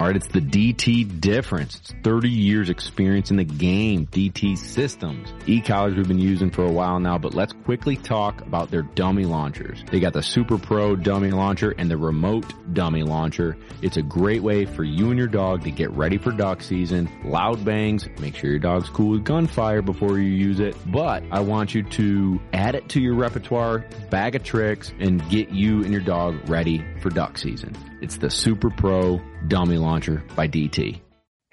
[0.00, 1.76] All right, it's the DT difference.
[1.76, 4.06] It's 30 years experience in the game.
[4.06, 5.28] DT systems.
[5.44, 9.26] E-collars we've been using for a while now, but let's quickly talk about their dummy
[9.26, 9.84] launchers.
[9.92, 13.58] They got the Super Pro dummy launcher and the remote dummy launcher.
[13.82, 17.10] It's a great way for you and your dog to get ready for duck season.
[17.22, 18.08] Loud bangs.
[18.20, 20.76] Make sure your dog's cool with gunfire before you use it.
[20.90, 25.50] But I want you to add it to your repertoire, bag of tricks, and get
[25.50, 27.76] you and your dog ready for duck season.
[28.00, 29.89] It's the Super Pro Dummy Launcher
[30.36, 31.00] by DT.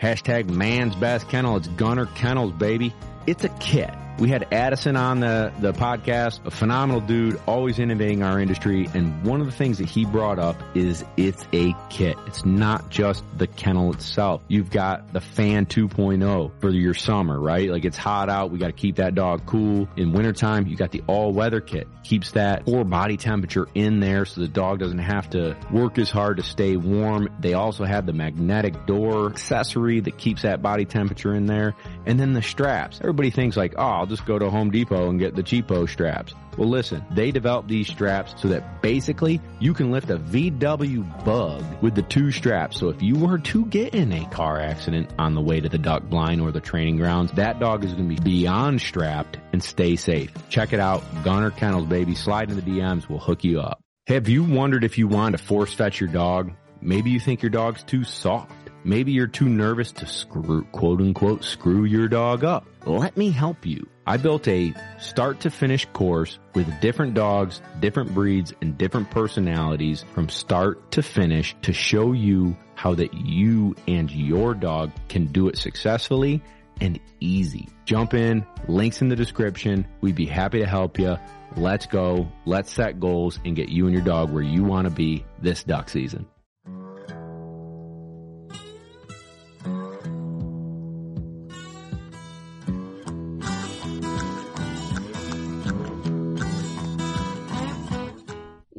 [0.02, 1.58] Hashtag man's best kennel.
[1.58, 2.94] It's Gunner Kennels, baby.
[3.26, 3.90] It's a kit.
[4.20, 8.90] We had Addison on the, the podcast, a phenomenal dude, always innovating our industry.
[8.96, 12.18] And one of the things that he brought up is it's a kit.
[12.26, 14.42] It's not just the kennel itself.
[14.48, 17.70] You've got the fan 2.0 for your summer, right?
[17.70, 18.50] Like it's hot out.
[18.50, 19.88] We got to keep that dog cool.
[19.98, 21.88] In wintertime, you got the all weather kit.
[22.04, 26.10] Keeps that core body temperature in there so the dog doesn't have to work as
[26.10, 27.30] hard to stay warm.
[27.40, 31.76] They also have the magnetic door accessory that keeps that body temperature in there.
[32.08, 33.00] And then the straps.
[33.00, 36.34] Everybody thinks like, oh, just go to Home Depot and get the cheapo straps.
[36.58, 41.64] Well, listen, they developed these straps so that basically you can lift a VW bug
[41.84, 42.80] with the two straps.
[42.80, 45.78] So if you were to get in a car accident on the way to the
[45.78, 49.64] duck blind or the training grounds, that dog is going to be beyond strapped and
[49.64, 50.32] stay safe.
[50.50, 51.04] Check it out.
[51.24, 52.16] Gunner Kennels, baby.
[52.16, 53.08] Slide in the DMs.
[53.08, 53.80] We'll hook you up.
[54.08, 56.54] Have you wondered if you want to force fetch your dog?
[56.82, 58.52] Maybe you think your dog's too soft.
[58.88, 62.66] Maybe you're too nervous to screw, quote unquote, screw your dog up.
[62.86, 63.86] Let me help you.
[64.06, 70.06] I built a start to finish course with different dogs, different breeds, and different personalities
[70.14, 75.50] from start to finish to show you how that you and your dog can do
[75.50, 76.42] it successfully
[76.80, 77.68] and easy.
[77.84, 79.86] Jump in, links in the description.
[80.00, 81.18] We'd be happy to help you.
[81.58, 82.32] Let's go.
[82.46, 85.66] Let's set goals and get you and your dog where you want to be this
[85.66, 86.26] duck season.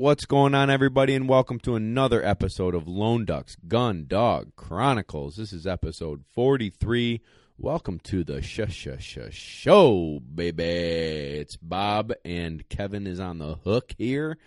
[0.08, 5.36] What's going on, everybody, and welcome to another episode of Lone Ducks Gun Dog Chronicles.
[5.36, 7.20] This is episode 43.
[7.58, 10.64] Welcome to the sh sh sh show, baby.
[10.64, 14.38] It's Bob, and Kevin is on the hook here,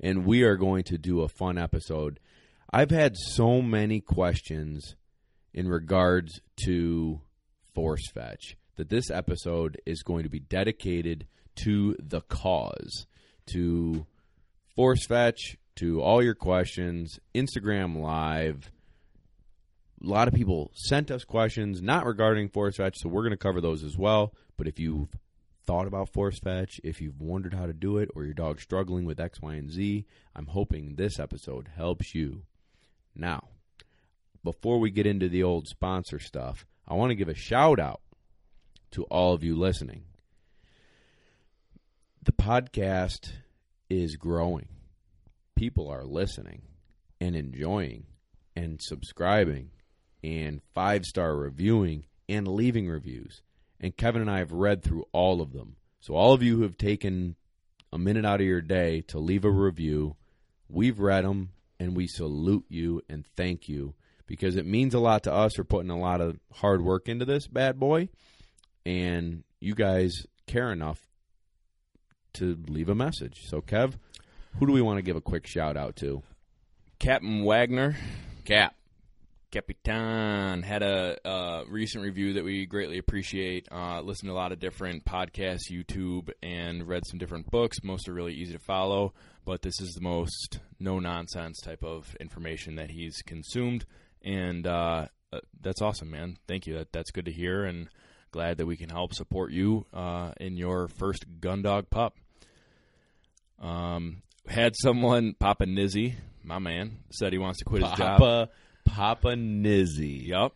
[0.00, 2.18] and we are going to do a fun episode.
[2.72, 4.96] I've had so many questions
[5.52, 7.20] in regards to
[7.74, 11.26] Force Fetch that this episode is going to be dedicated
[11.56, 13.06] to the cause,
[13.52, 14.06] to
[14.80, 18.70] Force Fetch to all your questions, Instagram Live.
[20.02, 23.36] A lot of people sent us questions not regarding Force Fetch, so we're going to
[23.36, 24.32] cover those as well.
[24.56, 25.10] But if you've
[25.66, 29.04] thought about Force Fetch, if you've wondered how to do it, or your dog's struggling
[29.04, 32.44] with X, Y, and Z, I'm hoping this episode helps you.
[33.14, 33.48] Now,
[34.42, 38.00] before we get into the old sponsor stuff, I want to give a shout out
[38.92, 40.04] to all of you listening.
[42.22, 43.32] The podcast
[43.90, 44.68] is growing.
[45.56, 46.62] People are listening
[47.20, 48.06] and enjoying
[48.56, 49.70] and subscribing
[50.22, 53.42] and five star reviewing and leaving reviews.
[53.80, 55.76] And Kevin and I have read through all of them.
[56.00, 57.36] So, all of you who have taken
[57.92, 60.16] a minute out of your day to leave a review,
[60.68, 63.94] we've read them and we salute you and thank you
[64.26, 65.58] because it means a lot to us.
[65.58, 68.10] We're putting a lot of hard work into this bad boy,
[68.86, 71.09] and you guys care enough
[72.34, 73.46] to leave a message.
[73.48, 73.94] So, Kev,
[74.58, 76.22] who do we want to give a quick shout out to?
[76.98, 77.96] Captain Wagner,
[78.44, 78.74] Cap.
[79.50, 83.66] Capitan, had a recent review that we greatly appreciate.
[83.72, 87.78] Uh, listened to a lot of different podcasts, YouTube, and read some different books.
[87.82, 89.12] Most are really easy to follow,
[89.44, 93.86] but this is the most no nonsense type of information that he's consumed,
[94.22, 96.36] and uh, uh, that's awesome, man.
[96.46, 96.74] Thank you.
[96.78, 97.88] That that's good to hear, and
[98.30, 102.16] glad that we can help support you uh, in your first gun dog pup.
[103.60, 108.18] Um, had someone, Papa Nizzy, my man, said he wants to quit his job.
[108.18, 108.48] Papa,
[108.84, 110.26] Papa Nizzy.
[110.26, 110.52] Yep.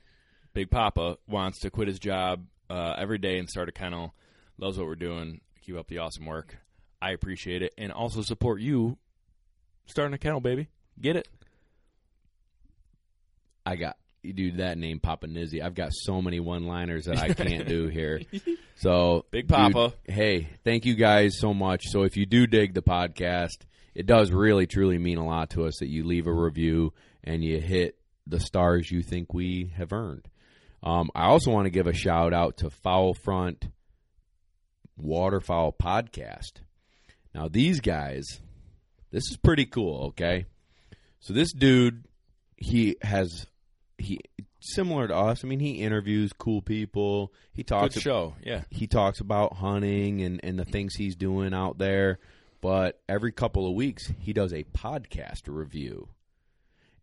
[0.54, 4.14] Big Papa wants to quit his job uh, every day and start a kennel.
[4.58, 5.40] Loves what we're doing.
[5.62, 6.58] Keep up the awesome work.
[7.02, 7.75] I appreciate it.
[7.76, 8.96] And also support you
[9.87, 10.69] starting a kennel, baby.
[11.00, 11.28] Get it?
[13.66, 15.62] I got you do that name Papa Nizzy.
[15.62, 18.21] I've got so many one liners that I can't do here.
[18.76, 19.94] So Big Papa.
[20.05, 21.85] dude, hey, thank you guys so much.
[21.85, 23.62] So if you do dig the podcast,
[23.94, 26.93] it does really truly mean a lot to us that you leave a review
[27.23, 30.26] and you hit the stars you think we have earned.
[30.82, 33.69] Um, I also want to give a shout out to Foul Front
[34.97, 36.55] Waterfowl Podcast.
[37.35, 38.25] Now these guys,
[39.12, 40.06] this is pretty cool.
[40.09, 40.47] Okay,
[41.21, 42.05] so this dude,
[42.56, 43.47] he has
[43.99, 44.20] he
[44.61, 45.44] similar to us.
[45.44, 47.32] I mean, he interviews cool people.
[47.52, 48.35] He Good talks show.
[48.43, 48.62] Yeah.
[48.70, 52.19] he talks about hunting and, and the things he's doing out there.
[52.61, 56.08] But every couple of weeks, he does a podcast review.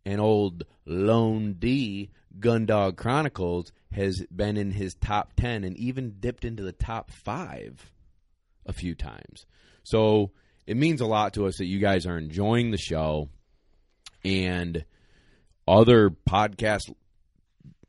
[0.04, 2.10] And old Lone D,
[2.40, 7.92] Gundog Chronicles, has been in his top 10 and even dipped into the top five
[8.66, 9.46] a few times.
[9.84, 10.32] So
[10.66, 13.30] it means a lot to us that you guys are enjoying the show
[14.24, 14.84] and
[15.68, 16.81] other podcast,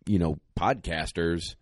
[0.06, 1.54] you know, podcasters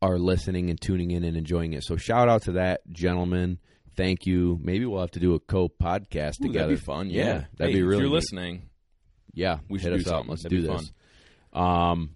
[0.00, 1.84] are listening and tuning in and enjoying it.
[1.84, 3.58] So shout out to that gentleman.
[3.96, 4.58] Thank you.
[4.62, 6.68] Maybe we'll have to do a co-podcast together.
[6.68, 7.10] That'd be fun.
[7.10, 7.44] Yeah.
[7.56, 7.96] that'd Hey, be really.
[7.96, 8.14] If you're neat.
[8.14, 8.62] listening,
[9.34, 10.14] yeah, we hit should us do up.
[10.16, 10.30] something.
[10.30, 10.92] Let's That'd do this.
[11.52, 12.10] Um,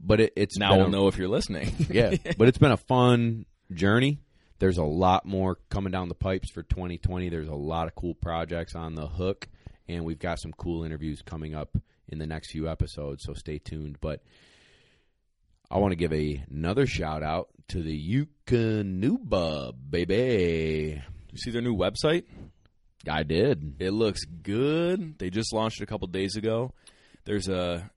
[0.00, 1.72] but it, it's now we'll a- know if you're listening.
[1.90, 4.18] yeah, but it's been a fun journey.
[4.58, 7.28] There's a lot more coming down the pipes for 2020.
[7.28, 9.46] There's a lot of cool projects on the hook,
[9.88, 11.76] and we've got some cool interviews coming up
[12.08, 13.24] in the next few episodes.
[13.24, 13.98] So stay tuned.
[14.00, 14.22] But
[15.70, 21.02] I want to give a, another shout out to the Eukanuba baby.
[21.30, 22.24] you see their new website?
[23.08, 23.76] I did.
[23.78, 25.18] It looks good.
[25.18, 26.72] They just launched it a couple days ago.
[27.24, 27.90] There's a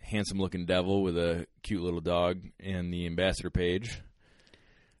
[0.00, 4.00] handsome looking devil with a cute little dog in the ambassador page.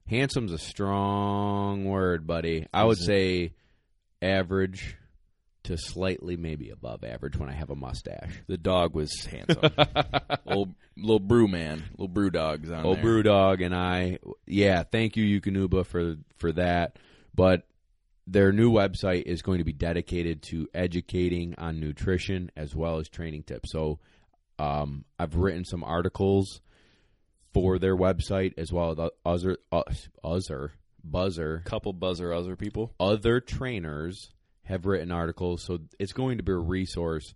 [0.06, 2.66] Handsome's a strong word, buddy.
[2.72, 3.52] I would say
[4.22, 4.96] average
[5.66, 8.32] to slightly maybe above average when I have a mustache.
[8.46, 9.70] The dog was handsome.
[10.46, 12.86] old little brew man, little brew dogs on there.
[12.86, 13.02] Old there.
[13.04, 16.98] Brew Dog and I, yeah, thank you, Eukanuba, for for that.
[17.34, 17.66] But
[18.26, 23.08] their new website is going to be dedicated to educating on nutrition as well as
[23.08, 23.70] training tips.
[23.70, 24.00] So
[24.58, 26.60] um, I've written some articles
[27.52, 29.82] for their website as well as other uh,
[30.24, 30.72] other
[31.04, 32.92] buzzer Couple buzzer other people.
[32.98, 34.30] other trainers
[34.66, 37.34] have written articles, so it's going to be a resource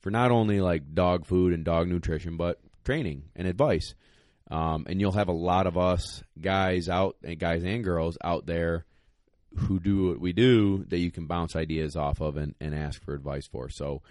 [0.00, 3.94] for not only like dog food and dog nutrition, but training and advice.
[4.50, 8.46] Um, and you'll have a lot of us guys out, and guys and girls out
[8.46, 8.86] there
[9.56, 13.02] who do what we do that you can bounce ideas off of and, and ask
[13.02, 13.68] for advice for.
[13.68, 14.02] So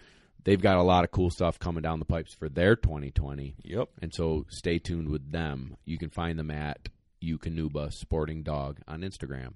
[0.43, 3.55] they've got a lot of cool stuff coming down the pipes for their 2020.
[3.63, 3.89] Yep.
[4.01, 5.77] And so stay tuned with them.
[5.85, 6.89] You can find them at
[7.23, 9.53] Eukanuba Sporting Dog on Instagram.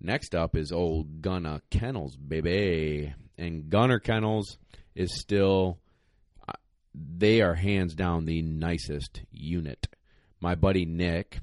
[0.00, 3.12] Next up is old Gunner Kennels, baby.
[3.36, 4.58] And Gunner Kennels
[4.94, 5.78] is still,
[6.48, 6.52] uh,
[6.94, 9.88] they are hands down the nicest unit.
[10.40, 11.40] My buddy Nick,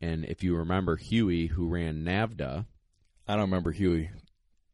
[0.00, 2.66] and if you remember Huey, who ran NAVHDA,
[3.26, 4.10] I don't remember Huey.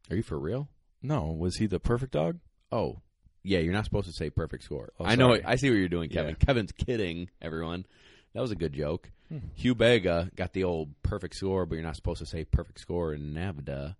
[0.09, 0.69] are you for real?
[1.01, 2.39] No, was he the perfect dog?
[2.71, 3.01] Oh,
[3.43, 4.91] yeah, you're not supposed to say perfect score.
[4.99, 5.37] Oh, I know.
[5.45, 6.35] I see what you're doing, Kevin.
[6.39, 6.45] Yeah.
[6.45, 7.85] Kevin's kidding, everyone.
[8.35, 9.09] That was a good joke.
[9.29, 9.37] Hmm.
[9.55, 13.13] Hugh Bega got the old perfect score, but you're not supposed to say perfect score
[13.13, 13.95] in NAVHDA.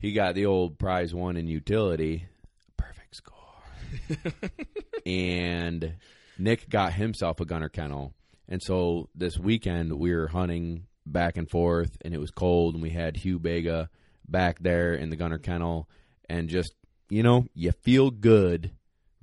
[0.00, 2.26] He got the old prize one in utility.
[2.78, 4.40] Perfect score.
[5.06, 5.96] and
[6.38, 8.14] Nick got himself a gunner kennel.
[8.48, 12.82] And so this weekend we were hunting back and forth and it was cold and
[12.82, 13.90] we had Hugh Bega
[14.26, 15.90] back there in the gunner kennel
[16.30, 16.74] and just
[17.10, 18.70] you know, you feel good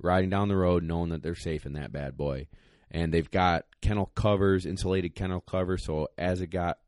[0.00, 2.46] riding down the road knowing that they're safe in that bad boy.
[2.92, 6.78] And they've got kennel covers, insulated kennel covers, so as it got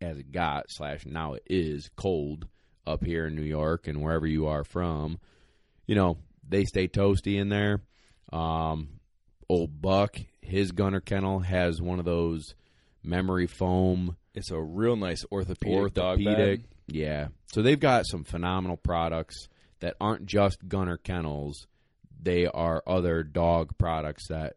[0.00, 2.46] as it got slash now it is cold
[2.86, 5.18] up here in New York and wherever you are from,
[5.86, 6.18] you know,
[6.48, 7.82] they stay toasty in there.
[8.32, 9.00] Um
[9.48, 12.54] old Buck, his gunner kennel has one of those
[13.02, 16.60] memory foam It's a real nice orthopedic, dog orthopedic.
[16.86, 17.28] Yeah.
[17.52, 19.48] So they've got some phenomenal products
[19.80, 21.66] that aren't just gunner kennels.
[22.20, 24.54] They are other dog products that,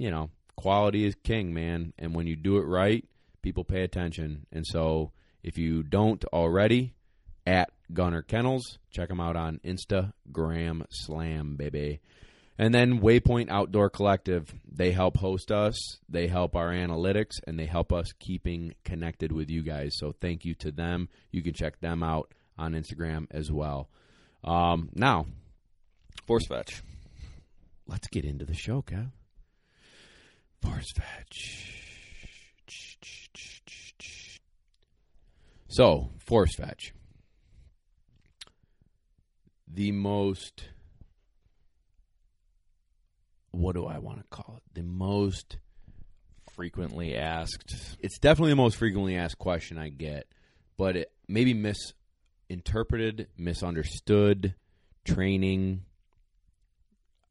[0.00, 1.92] you know, quality is king, man.
[1.98, 3.04] And when you do it right,
[3.42, 4.46] people pay attention.
[4.50, 6.94] And so if you don't already,
[7.46, 12.00] at Gunner Kennels, check them out on Instagram Slam, baby.
[12.58, 17.66] And then Waypoint Outdoor Collective, they help host us, they help our analytics, and they
[17.66, 19.92] help us keeping connected with you guys.
[19.96, 21.08] So thank you to them.
[21.30, 23.88] You can check them out on Instagram as well.
[24.44, 25.26] Um, now,
[26.26, 26.82] Force fetch.
[27.86, 29.10] let's get into the show, Kev.
[30.62, 31.70] Force fetch.
[35.68, 36.92] So, force fetch.
[39.72, 40.64] The most.
[43.52, 44.74] What do I want to call it?
[44.74, 45.58] The most.
[46.54, 47.96] Frequently asked.
[48.00, 50.26] It's definitely the most frequently asked question I get,
[50.76, 54.54] but it maybe misinterpreted, misunderstood
[55.04, 55.84] training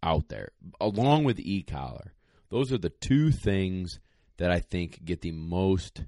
[0.02, 2.14] out there, along with e collar.
[2.50, 4.00] Those are the two things
[4.38, 6.04] that I think get the most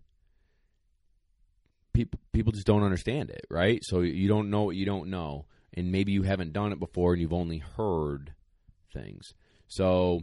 [1.93, 2.19] people.
[2.31, 3.79] People just don't understand it, right?
[3.83, 7.13] So you don't know what you don't know, and maybe you haven't done it before,
[7.13, 8.33] and you've only heard
[8.93, 9.33] things.
[9.67, 10.21] So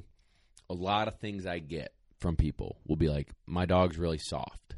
[0.69, 4.75] a lot of things I get from people will be like, my dog's really soft,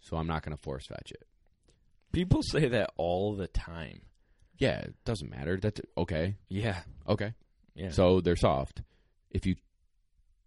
[0.00, 1.26] so I'm not going to force fetch it.
[2.12, 4.02] People say that all the time.
[4.58, 5.56] Yeah, it doesn't matter.
[5.56, 6.36] That's okay.
[6.48, 6.80] Yeah.
[7.08, 7.32] Okay.
[7.74, 7.90] Yeah.
[7.90, 8.82] So they're soft.
[9.30, 9.54] If you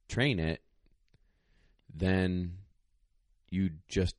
[0.08, 0.62] train it,
[1.94, 2.58] then
[3.50, 4.16] you just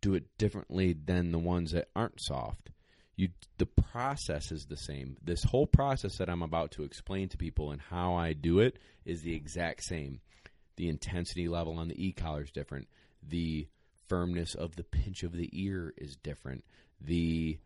[0.00, 2.70] do it differently than the ones that aren't soft.
[3.16, 5.16] You the process is the same.
[5.22, 8.78] This whole process that I'm about to explain to people and how I do it
[9.04, 10.20] is the exact same.
[10.76, 12.86] The intensity level on the e-collar is different.
[13.26, 13.66] The
[14.08, 16.64] firmness of the pinch of the ear is different.
[17.00, 17.58] The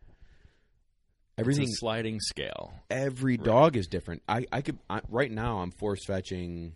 [1.37, 2.73] everything sliding scale.
[2.89, 4.23] every dog is different.
[4.27, 6.73] I I could I, right now I'm force fetching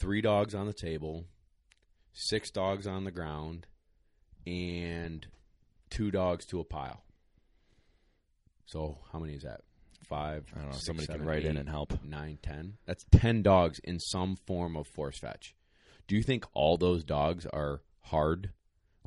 [0.00, 1.26] three dogs on the table,
[2.12, 3.66] six dogs on the ground,
[4.46, 5.26] and
[5.90, 7.04] two dogs to a pile.
[8.66, 9.60] So how many is that?
[10.08, 10.46] Five.
[10.54, 10.72] I don't know.
[10.72, 12.02] six, somebody seven, can write in and help.
[12.02, 12.78] Nine, ten.
[12.86, 15.54] That's ten dogs in some form of force fetch.
[16.08, 18.50] Do you think all those dogs are hard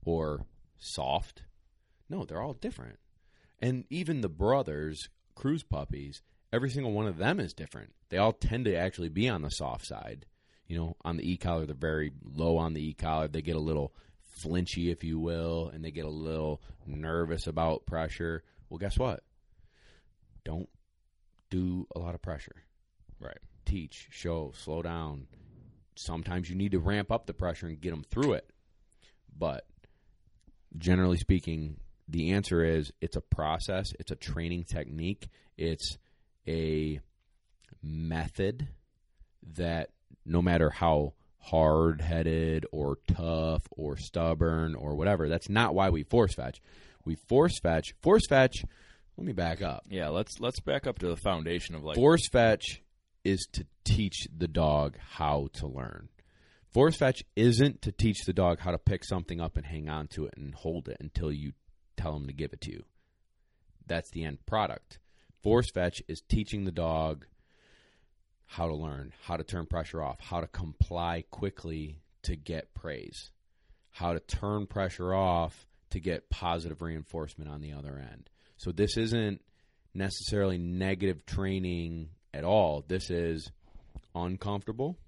[0.05, 0.45] or
[0.77, 1.43] soft?
[2.09, 2.99] No, they're all different.
[3.59, 6.21] And even the brothers, cruise puppies,
[6.53, 7.93] every single one of them is different.
[8.09, 10.25] They all tend to actually be on the soft side.
[10.67, 13.27] You know, on the e collar, they're very low on the e collar.
[13.27, 13.93] They get a little
[14.41, 18.43] flinchy, if you will, and they get a little nervous about pressure.
[18.69, 19.23] Well, guess what?
[20.43, 20.69] Don't
[21.49, 22.55] do a lot of pressure.
[23.19, 23.37] Right.
[23.65, 25.27] Teach, show, slow down.
[25.95, 28.49] Sometimes you need to ramp up the pressure and get them through it.
[29.37, 29.65] But
[30.77, 31.77] generally speaking,
[32.07, 35.97] the answer is it's a process, it's a training technique, it's
[36.47, 36.99] a
[37.81, 38.67] method
[39.55, 39.89] that
[40.25, 46.03] no matter how hard headed or tough or stubborn or whatever, that's not why we
[46.03, 46.61] force fetch.
[47.05, 47.93] We force fetch.
[48.01, 48.63] Force fetch,
[49.17, 49.85] let me back up.
[49.89, 50.09] Yeah.
[50.09, 52.81] Let's let's back up to the foundation of like Force fetch
[53.23, 56.09] is to teach the dog how to learn.
[56.71, 60.07] Force fetch isn't to teach the dog how to pick something up and hang on
[60.07, 61.53] to it and hold it until you
[61.95, 62.83] tell him to give it to you.
[63.85, 64.99] That's the end product.
[65.43, 67.25] Force fetch is teaching the dog
[68.53, 73.31] how to learn, how to turn pressure off, how to comply quickly to get praise,
[73.89, 78.29] how to turn pressure off to get positive reinforcement on the other end.
[78.57, 79.41] So this isn't
[79.95, 82.85] necessarily negative training at all.
[82.87, 83.51] This is
[84.13, 84.99] uncomfortable,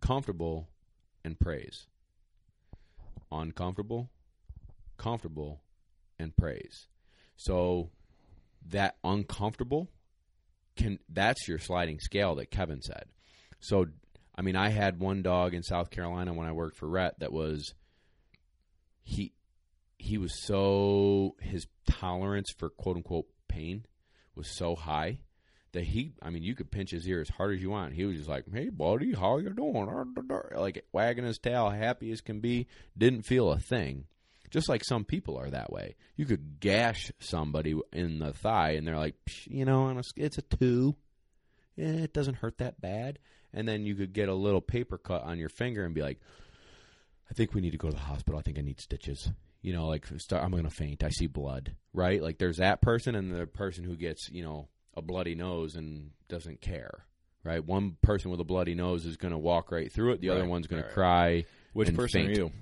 [0.00, 0.68] comfortable,
[1.24, 1.86] and praise.
[3.30, 4.10] Uncomfortable,
[4.96, 5.60] comfortable,
[6.18, 6.88] and praise.
[7.36, 7.90] So
[8.66, 9.88] that uncomfortable
[10.78, 13.04] can that's your sliding scale that Kevin said.
[13.60, 13.86] So
[14.34, 17.32] I mean I had one dog in South Carolina when I worked for Rhett that
[17.32, 17.74] was
[19.02, 19.32] he
[19.98, 23.84] he was so his tolerance for quote unquote pain
[24.34, 25.18] was so high
[25.72, 27.94] that he I mean you could pinch his ear as hard as you want.
[27.94, 30.14] He was just like, "Hey buddy, how you doing?"
[30.54, 32.66] like wagging his tail, happy as can be,
[32.96, 34.04] didn't feel a thing.
[34.50, 35.96] Just like some people are that way.
[36.16, 40.42] You could gash somebody in the thigh and they're like, "Psh, you know, it's a
[40.42, 40.94] 2.
[41.78, 43.18] Eh, it doesn't hurt that bad.
[43.52, 46.20] And then you could get a little paper cut on your finger and be like,
[47.30, 48.38] I think we need to go to the hospital.
[48.38, 49.30] I think I need stitches.
[49.62, 51.02] You know, like start, I'm going to faint.
[51.02, 52.22] I see blood, right?
[52.22, 56.10] Like there's that person and the person who gets, you know, a bloody nose and
[56.28, 57.04] doesn't care,
[57.44, 57.64] right?
[57.64, 60.20] One person with a bloody nose is going to walk right through it.
[60.20, 60.88] The other one's going right.
[60.88, 61.44] to cry.
[61.72, 62.38] which person faint.
[62.38, 62.52] are you?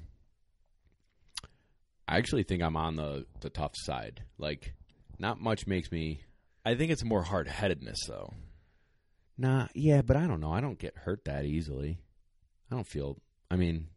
[2.08, 4.22] I actually think I'm on the the tough side.
[4.38, 4.74] Like,
[5.18, 6.20] not much makes me.
[6.64, 8.32] I think it's more hard headedness though.
[9.38, 10.52] Nah, yeah, but I don't know.
[10.52, 11.98] I don't get hurt that easily.
[12.70, 13.18] I don't feel.
[13.50, 13.88] I mean,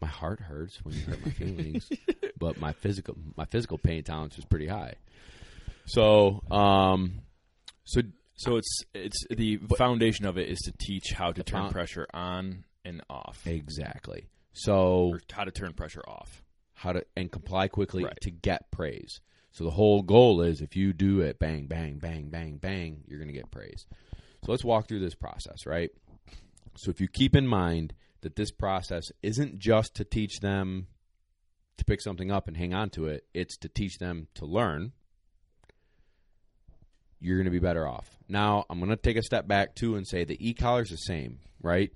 [0.00, 1.88] my heart hurts when you hurt my feelings,
[2.38, 4.94] but my physical my physical pain tolerance is pretty high.
[5.86, 7.20] So, um,
[7.84, 8.02] so
[8.36, 12.64] So it's it's the foundation of it is to teach how to turn pressure on
[12.84, 14.26] and off, exactly.
[14.52, 16.42] So or how to turn pressure off.
[16.76, 18.18] How to and comply quickly Right.
[18.20, 19.20] to get praise.
[19.50, 23.18] So the whole goal is if you do it bang bang bang bang bang, you're
[23.18, 23.86] going to get praise.
[24.44, 25.90] So let's walk through this process, right?
[26.76, 30.88] So if you keep in mind that this process isn't just to teach them
[31.78, 34.92] to pick something up and hang on to it, it's to teach them to learn.
[37.18, 38.18] You're going to be better off.
[38.28, 40.96] Now, I'm going to take a step back too and say the e-collar is the
[40.96, 41.90] same, right?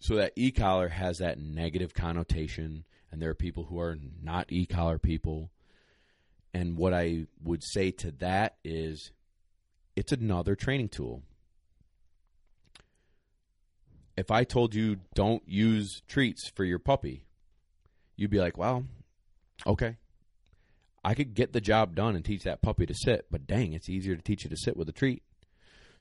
[0.00, 4.98] So that e-collar has that negative connotation and there are people who are not e-collar
[4.98, 5.50] people.
[6.54, 9.12] And what I would say to that is
[9.94, 11.22] it's another training tool.
[14.16, 17.26] If I told you don't use treats for your puppy,
[18.16, 18.86] you'd be like, "Well,
[19.66, 19.96] okay.
[21.04, 23.88] I could get the job done and teach that puppy to sit, but dang, it's
[23.88, 25.22] easier to teach you to sit with a treat."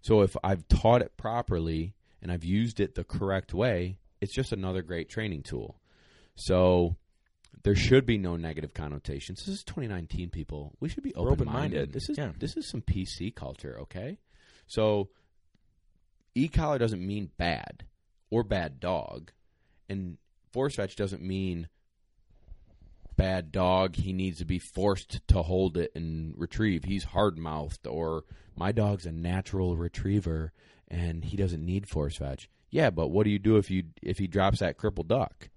[0.01, 4.51] So if I've taught it properly and I've used it the correct way, it's just
[4.51, 5.79] another great training tool.
[6.35, 6.97] So
[7.63, 9.39] there should be no negative connotations.
[9.45, 10.73] This is 2019, people.
[10.79, 11.51] We should be open minded.
[11.51, 11.93] open-minded.
[11.93, 12.33] This is Yeah.
[12.39, 14.17] this is some PC culture, okay?
[14.67, 15.09] So
[16.35, 17.85] e collar doesn't mean bad
[18.29, 19.31] or bad dog,
[19.89, 20.17] and
[20.51, 21.67] force fetch doesn't mean
[23.17, 23.95] bad dog.
[23.97, 26.83] He needs to be forced to hold it and retrieve.
[26.85, 28.23] He's hard mouthed, or
[28.55, 30.51] my dog's a natural retriever
[30.87, 32.49] and he doesn't need force fetch.
[32.69, 35.49] Yeah, but what do you do if you if he drops that crippled duck?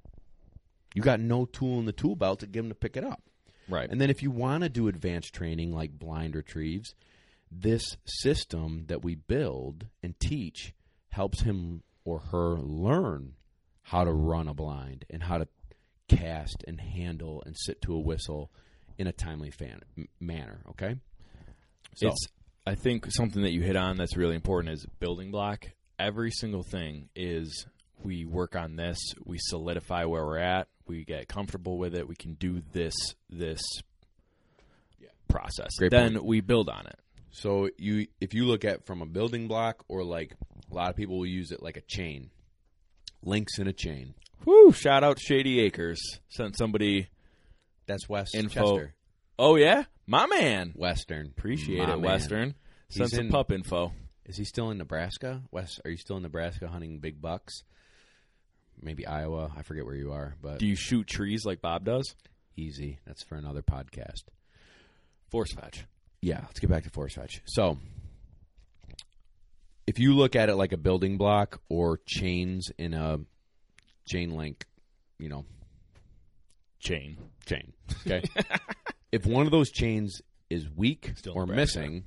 [0.95, 3.23] You got no tool in the tool belt to get him to pick it up.
[3.69, 3.91] Right.
[3.91, 6.95] And then if you want to do advanced training like blind retrieves,
[7.51, 10.73] this system that we build and teach
[11.11, 13.35] helps him or her learn
[13.83, 15.49] how to run a blind and how to
[16.09, 18.51] cast and handle and sit to a whistle
[18.99, 19.83] in a timely fan-
[20.21, 20.97] manner, okay?
[21.97, 22.29] So, It's
[22.67, 25.71] I think something that you hit on that's really important is building block.
[25.99, 27.67] Every single thing is
[28.05, 32.15] we work on this, we solidify where we're at, we get comfortable with it, we
[32.15, 32.95] can do this
[33.31, 33.63] this
[35.01, 35.09] Yeah.
[35.29, 35.71] process.
[35.79, 36.25] Great then point.
[36.27, 36.99] we build on it.
[37.31, 40.35] so you if you look at from a building block or like
[40.71, 42.31] a lot of people will use it like a chain.
[43.23, 44.15] Links in a chain.
[44.45, 46.01] Whoo, shout out Shady Acres.
[46.29, 47.09] Sent somebody
[47.87, 48.77] That's West Info.
[48.79, 48.95] Chester.
[49.39, 49.85] Oh yeah?
[50.07, 50.73] My man.
[50.77, 51.27] Western.
[51.29, 52.03] Appreciate My it, man.
[52.03, 52.55] Western.
[52.91, 53.93] Sent He's some in- pup info.
[54.27, 55.43] Is he still in Nebraska?
[55.51, 57.63] Wes, are you still in Nebraska hunting big bucks?
[58.81, 59.51] Maybe Iowa.
[59.57, 62.15] I forget where you are, but Do you shoot trees like Bob does?
[62.57, 63.01] easy.
[63.05, 64.23] That's for another podcast.
[65.31, 65.85] Force fetch.
[66.23, 67.43] Yeah, let's get back to force fetch.
[67.47, 67.79] So,
[69.87, 73.19] if you look at it like a building block or chains in a
[74.07, 74.67] chain link,
[75.19, 75.45] you know,
[76.79, 77.17] Chain.
[77.47, 77.73] chain.
[78.07, 78.23] Okay.
[79.13, 82.05] if one of those chains is weak Still or missing,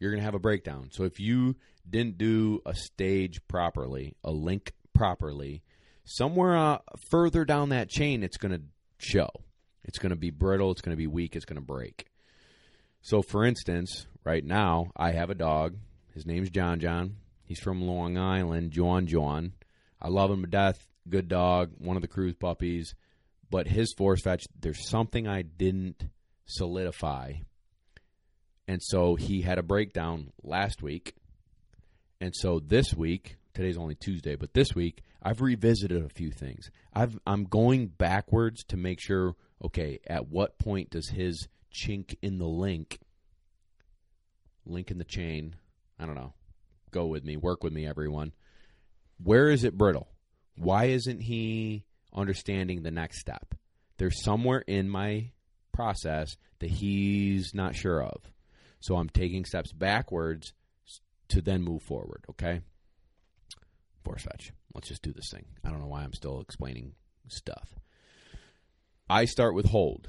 [0.00, 0.88] you're going to have a breakdown.
[0.92, 1.56] So if you
[1.88, 5.62] didn't do a stage properly, a link properly,
[6.08, 6.78] somewhere uh,
[7.10, 8.62] further down that chain, it's going to
[8.98, 9.28] show.
[9.84, 10.70] It's going to be brittle.
[10.70, 11.36] It's going to be weak.
[11.36, 12.06] It's going to break.
[13.02, 15.76] So, for instance, right now, I have a dog.
[16.14, 17.16] His name's John John.
[17.44, 19.52] He's from Long Island, John John.
[20.00, 20.86] I love him to death.
[21.08, 21.72] Good dog.
[21.78, 22.94] One of the cruise puppies.
[23.50, 26.04] But his force fetch, there's something I didn't
[26.44, 27.34] solidify.
[28.66, 31.14] And so he had a breakdown last week.
[32.20, 36.70] And so this week, today's only Tuesday, but this week, I've revisited a few things.
[36.92, 42.38] I've, I'm going backwards to make sure, okay, at what point does his chink in
[42.38, 42.98] the link,
[44.64, 45.56] link in the chain,
[45.98, 46.34] I don't know,
[46.90, 48.32] go with me, work with me, everyone.
[49.22, 50.08] Where is it brittle?
[50.56, 53.54] Why isn't he understanding the next step?
[53.98, 55.32] There's somewhere in my
[55.72, 58.22] process that he's not sure of.
[58.80, 60.52] So I'm taking steps backwards
[61.28, 62.60] to then move forward, okay?
[64.04, 64.52] Force fetch.
[64.74, 65.44] Let's just do this thing.
[65.64, 66.92] I don't know why I'm still explaining
[67.28, 67.74] stuff.
[69.10, 70.08] I start with hold.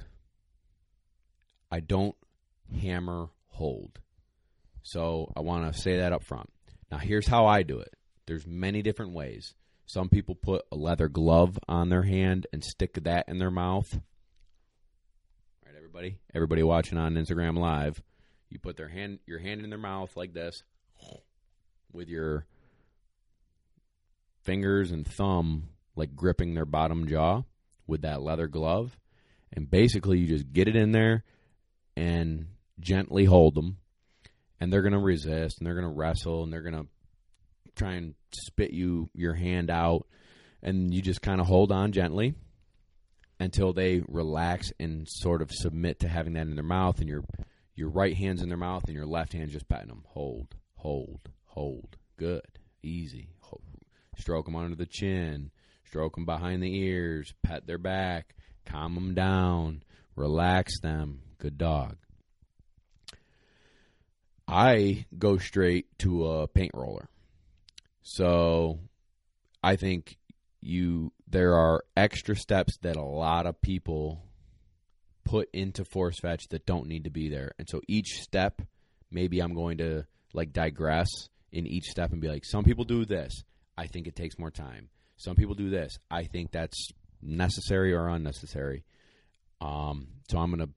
[1.71, 2.15] I don't
[2.81, 3.99] hammer hold.
[4.83, 6.49] So I want to say that up front.
[6.91, 7.93] Now here's how I do it.
[8.25, 9.53] There's many different ways.
[9.85, 13.91] Some people put a leather glove on their hand and stick that in their mouth.
[13.93, 14.01] All
[15.65, 16.19] right, everybody?
[16.33, 18.01] Everybody watching on Instagram live,
[18.49, 20.63] you put their hand your hand in their mouth like this
[21.91, 22.45] with your
[24.43, 27.43] fingers and thumb like gripping their bottom jaw
[27.87, 28.97] with that leather glove.
[29.51, 31.23] And basically you just get it in there
[31.95, 32.47] and
[32.79, 33.77] gently hold them.
[34.59, 36.87] And they're going to resist and they're going to wrestle and they're going to
[37.75, 40.05] try and spit you your hand out.
[40.61, 42.35] And you just kind of hold on gently
[43.39, 47.23] until they relax and sort of submit to having that in their mouth and your
[47.75, 50.03] your right hand's in their mouth and your left hand's just patting them.
[50.09, 51.95] Hold hold hold.
[52.17, 52.59] Good.
[52.83, 53.29] Easy.
[54.19, 55.51] Stroke them under the chin
[55.85, 59.81] stroke them behind the ears pet their back calm them down
[60.15, 61.95] relax them good dog
[64.49, 67.07] I go straight to a paint roller.
[68.01, 68.79] So
[69.63, 70.17] I think
[70.59, 74.23] you there are extra steps that a lot of people
[75.23, 77.51] put into force fetch that don't need to be there.
[77.59, 78.63] And so each step
[79.11, 81.09] maybe I'm going to like digress
[81.51, 83.43] in each step and be like some people do this.
[83.79, 84.89] I think it takes more time.
[85.15, 85.99] Some people do this.
[86.11, 86.89] I think that's
[87.21, 88.83] necessary or unnecessary.
[89.61, 90.73] Um, so I'm going to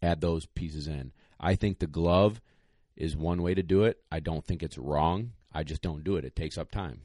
[0.00, 1.10] add those pieces in.
[1.40, 2.40] I think the glove
[2.96, 3.98] is one way to do it.
[4.12, 5.32] I don't think it's wrong.
[5.52, 6.24] I just don't do it.
[6.24, 7.00] It takes up time.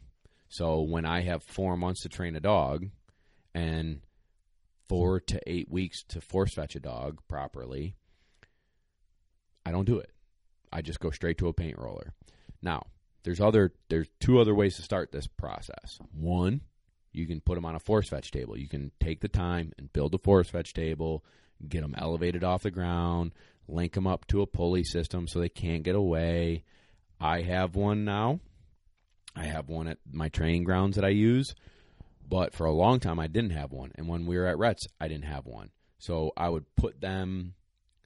[0.49, 2.86] So when I have four months to train a dog
[3.56, 4.01] and
[4.88, 7.95] four to eight weeks to force fetch a dog properly,
[9.65, 10.12] I don't do it.
[10.71, 12.13] I just go straight to a paint roller.
[12.62, 12.86] Now,
[13.27, 15.99] there's other there's two other ways to start this process.
[16.13, 16.61] One,
[17.11, 18.57] you can put them on a force fetch table.
[18.57, 21.25] You can take the time and build a force fetch table,
[21.67, 23.33] get them elevated off the ground,
[23.67, 26.63] link them up to a pulley system so they can't get away.
[27.19, 28.39] I have one now.
[29.35, 31.53] I have one at my training grounds that I use,
[32.25, 33.91] but for a long time I didn't have one.
[33.95, 35.71] And when we were at Rhett's, I didn't have one.
[35.99, 37.55] So I would put them,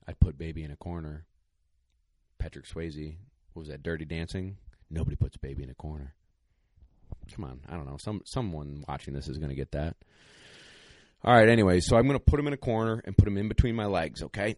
[0.07, 1.27] I'd put baby in a corner.
[2.39, 3.17] Patrick Swayze,
[3.53, 4.57] what was that, Dirty Dancing?
[4.91, 6.13] Nobody puts baby in a corner.
[7.33, 7.97] Come on, I don't know.
[7.97, 9.95] Some someone watching this is going to get that.
[11.23, 11.47] All right.
[11.47, 13.75] Anyway, so I'm going to put him in a corner and put him in between
[13.75, 14.21] my legs.
[14.21, 14.55] Okay.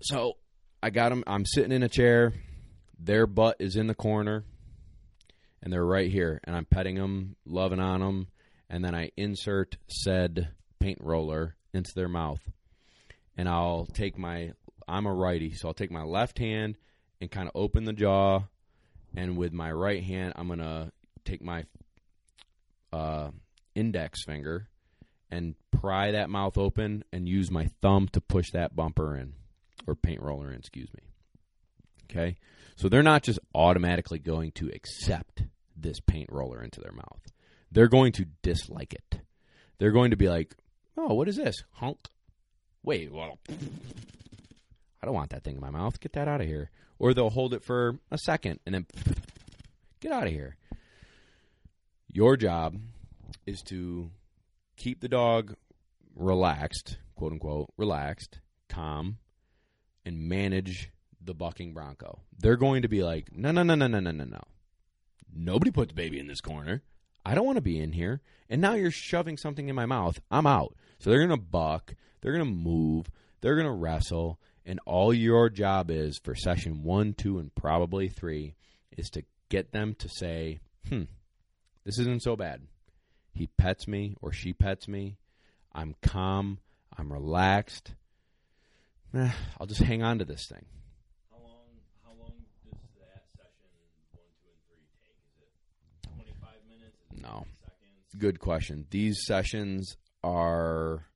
[0.00, 0.38] So
[0.82, 1.24] I got him.
[1.26, 2.32] I'm sitting in a chair.
[2.98, 4.44] Their butt is in the corner,
[5.62, 6.40] and they're right here.
[6.44, 8.28] And I'm petting them, loving on them,
[8.68, 12.40] and then I insert said paint roller into their mouth,
[13.36, 14.52] and I'll take my.
[14.88, 16.76] I'm a righty, so I'll take my left hand
[17.20, 18.44] and kind of open the jaw,
[19.16, 20.92] and with my right hand, I'm gonna
[21.24, 21.64] take my
[22.92, 23.30] uh,
[23.74, 24.68] index finger
[25.30, 29.34] and pry that mouth open and use my thumb to push that bumper in
[29.86, 31.02] or paint roller in, excuse me.
[32.10, 32.36] Okay?
[32.76, 35.44] So they're not just automatically going to accept
[35.76, 37.20] this paint roller into their mouth.
[37.70, 39.20] They're going to dislike it.
[39.78, 40.54] They're going to be like,
[40.96, 41.56] "Oh, what is this?
[41.72, 41.98] Honk.
[42.82, 46.00] Wait, well, I don't want that thing in my mouth.
[46.00, 46.70] Get that out of here."
[47.00, 48.86] Or they'll hold it for a second and then
[50.00, 50.56] get out of here.
[52.12, 52.76] Your job
[53.46, 54.10] is to
[54.76, 55.56] keep the dog
[56.14, 59.18] relaxed, quote unquote, relaxed, calm,
[60.04, 62.20] and manage the bucking bronco.
[62.38, 64.42] They're going to be like, no, no, no, no, no, no, no, no.
[65.34, 66.82] Nobody puts baby in this corner.
[67.24, 68.20] I don't want to be in here.
[68.48, 70.20] And now you're shoving something in my mouth.
[70.30, 70.74] I'm out.
[70.98, 71.94] So they're going to buck.
[72.20, 73.10] They're going to move.
[73.40, 74.38] They're going to wrestle.
[74.66, 78.54] And all your job is for session one, two, and probably three
[78.96, 81.04] is to get them to say, hmm,
[81.84, 82.62] this isn't so bad.
[83.32, 85.16] He pets me or she pets me.
[85.72, 86.58] I'm calm.
[86.96, 87.94] I'm relaxed.
[89.14, 90.64] Eh, I'll just hang on to this thing.
[91.30, 91.66] How long?
[92.04, 92.32] How long
[92.64, 95.16] does that session one, two, and three take?
[95.36, 96.96] Is it twenty five minutes?
[97.10, 97.46] Is it No.
[97.64, 98.14] seconds.
[98.18, 98.86] Good question.
[98.90, 101.06] These sessions are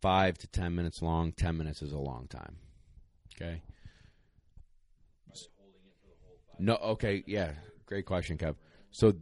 [0.00, 1.32] five to ten minutes long.
[1.32, 2.56] Ten minutes is a long time.
[3.34, 3.52] Okay.
[3.52, 6.60] Are they holding it for the whole five?
[6.60, 6.74] No.
[6.92, 7.24] Okay.
[7.26, 7.52] Yeah.
[7.86, 8.56] Great question, Kev.
[8.90, 9.14] So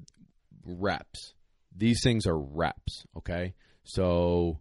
[0.64, 1.34] reps.
[1.76, 3.04] These things are reps.
[3.16, 3.54] Okay.
[3.84, 4.60] So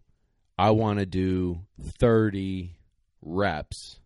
[0.58, 1.60] I want to do
[1.98, 2.76] thirty
[3.22, 4.00] reps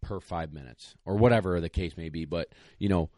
[0.00, 2.24] per five minutes or whatever the case may be.
[2.24, 3.10] But you know,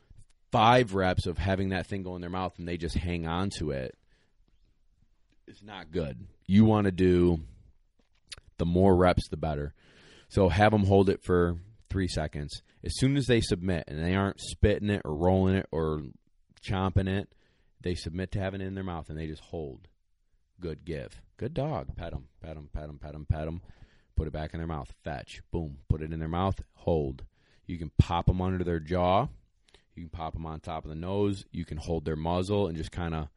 [0.51, 3.51] five reps of having that thing go in their mouth and they just hang on
[3.59, 3.97] to it
[5.51, 6.27] is not good.
[6.47, 7.41] You want to do
[8.59, 9.75] the more reps, the better.
[10.29, 11.57] So have them hold it for
[11.91, 12.63] three seconds.
[12.85, 16.03] As soon as they submit and they aren't spitting it or rolling it or
[16.65, 17.29] chomping it,
[17.81, 19.89] they submit to having it in their mouth and they just hold.
[20.61, 21.21] Good give.
[21.37, 21.97] Good dog.
[21.97, 23.63] Pet them, pet them, pet them, pet them, pet them.
[24.17, 24.93] Put it back in their mouth.
[25.03, 25.41] Fetch.
[25.51, 25.79] Boom.
[25.89, 26.61] Put it in their mouth.
[26.75, 27.25] Hold.
[27.67, 29.29] You can pop them under their jaw.
[29.95, 31.45] You can pop them on top of the nose.
[31.51, 33.29] You can hold their muzzle and just kind of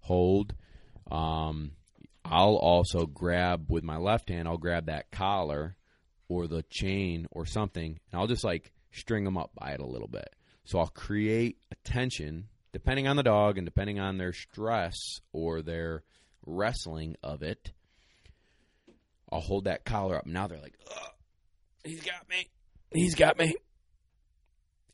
[0.00, 0.54] hold.
[1.10, 1.72] Um,
[2.24, 4.46] I'll also grab with my left hand.
[4.46, 5.76] I'll grab that collar
[6.28, 9.86] or the chain or something, and I'll just like string them up by it a
[9.86, 10.34] little bit.
[10.64, 14.96] So I'll create a tension depending on the dog and depending on their stress
[15.32, 16.04] or their
[16.46, 17.72] wrestling of it.
[19.32, 20.26] I'll hold that collar up.
[20.26, 20.74] Now they're like,
[21.84, 22.48] he's got me.
[22.92, 23.54] He's got me.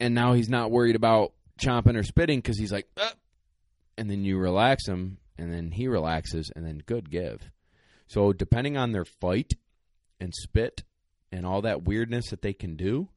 [0.00, 3.12] And now he's not worried about chomping or spitting because he's like, Ugh.
[3.96, 7.50] and then you relax him, and then he relaxes, and then good give.
[8.06, 9.54] So depending on their fight
[10.20, 10.84] and spit
[11.32, 13.08] and all that weirdness that they can do,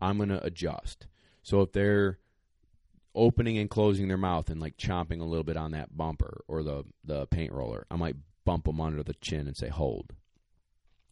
[0.00, 1.06] I'm going to adjust.
[1.42, 2.18] So if they're
[3.14, 6.62] opening and closing their mouth and like chomping a little bit on that bumper or
[6.62, 10.12] the the paint roller, I might bump them under the chin and say hold.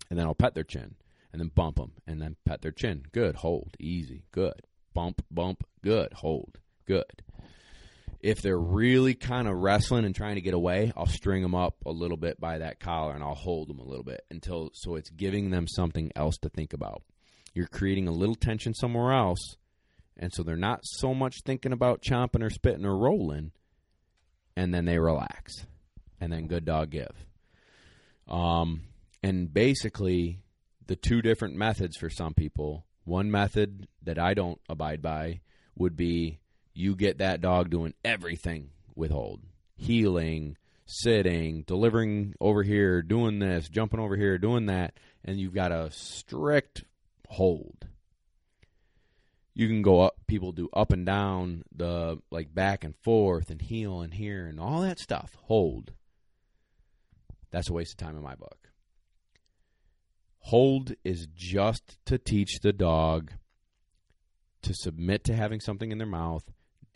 [0.09, 0.95] And then I'll pet their chin
[1.33, 3.05] and then bump them and then pet their chin.
[3.13, 4.63] Good, hold, easy, good.
[4.95, 7.23] Bump, bump, good, hold, good.
[8.27, 11.77] If they're really kind of wrestling and trying to get away, I'll string them up
[11.87, 14.97] a little bit by that collar and I'll hold them a little bit until so
[14.97, 17.05] it's giving them something else to think about.
[17.55, 19.55] You're creating a little tension somewhere else,
[20.17, 23.53] and so they're not so much thinking about chomping or spitting or rolling,
[24.57, 25.65] and then they relax,
[26.21, 27.15] and then good dog give.
[28.27, 28.89] Um,
[29.23, 30.41] and basically,
[30.85, 32.87] the two different methods for some people.
[33.05, 35.43] One method that I don't abide by
[35.77, 36.41] would be
[36.77, 39.41] you get that dog doing everything with hold,
[39.77, 45.73] heeling, sitting, delivering over here, doing this, jumping over here, doing that, and you've got
[45.73, 46.85] a strict
[47.29, 47.89] hold.
[49.57, 53.63] you can go up people do up and down the like back and forth and
[53.63, 55.35] heel and here and all that stuff.
[55.45, 55.93] Hold.
[57.51, 58.69] That's a waste of time in my book.
[60.41, 63.33] Hold is just to teach the dog
[64.61, 66.45] to submit to having something in their mouth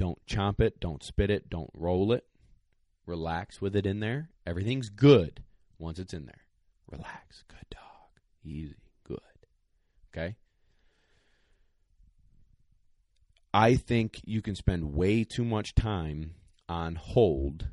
[0.00, 0.80] don't chomp it.
[0.80, 1.50] Don't spit it.
[1.50, 2.24] Don't roll it.
[3.04, 4.30] Relax with it in there.
[4.46, 5.42] Everything's good
[5.78, 6.40] once it's in there.
[6.90, 7.44] Relax.
[7.48, 8.08] Good dog.
[8.42, 8.76] Easy.
[9.04, 9.18] Good.
[10.10, 10.36] Okay?
[13.52, 16.34] I think you can spend way too much time
[16.66, 17.68] on hold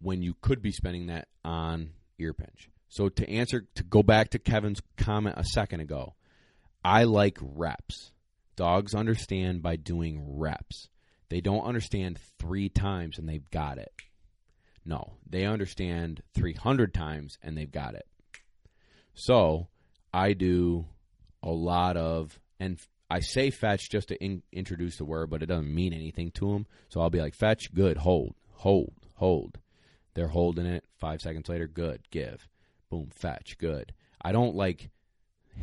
[0.00, 2.70] when you could be spending that on ear pinch.
[2.88, 6.14] So to answer to go back to Kevin's comment a second ago,
[6.84, 8.12] I like reps.
[8.56, 10.88] Dogs understand by doing reps.
[11.28, 13.92] They don't understand 3 times and they've got it.
[14.84, 18.06] No, they understand 300 times and they've got it.
[19.14, 19.68] So,
[20.12, 20.86] I do
[21.42, 22.78] a lot of and
[23.10, 26.52] I say fetch just to in, introduce the word, but it doesn't mean anything to
[26.52, 26.66] them.
[26.88, 29.58] So I'll be like, fetch, good, hold, hold, hold.
[30.14, 30.84] They're holding it.
[30.98, 32.48] Five seconds later, good, give.
[32.90, 33.92] Boom, fetch, good.
[34.22, 34.90] I don't like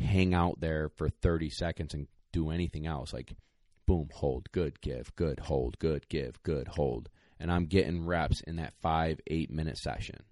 [0.00, 3.12] hang out there for 30 seconds and do anything else.
[3.12, 3.34] Like,
[3.86, 7.08] boom, hold, good, give, good, hold, good, give, good, hold.
[7.38, 10.24] And I'm getting reps in that five, eight minute session.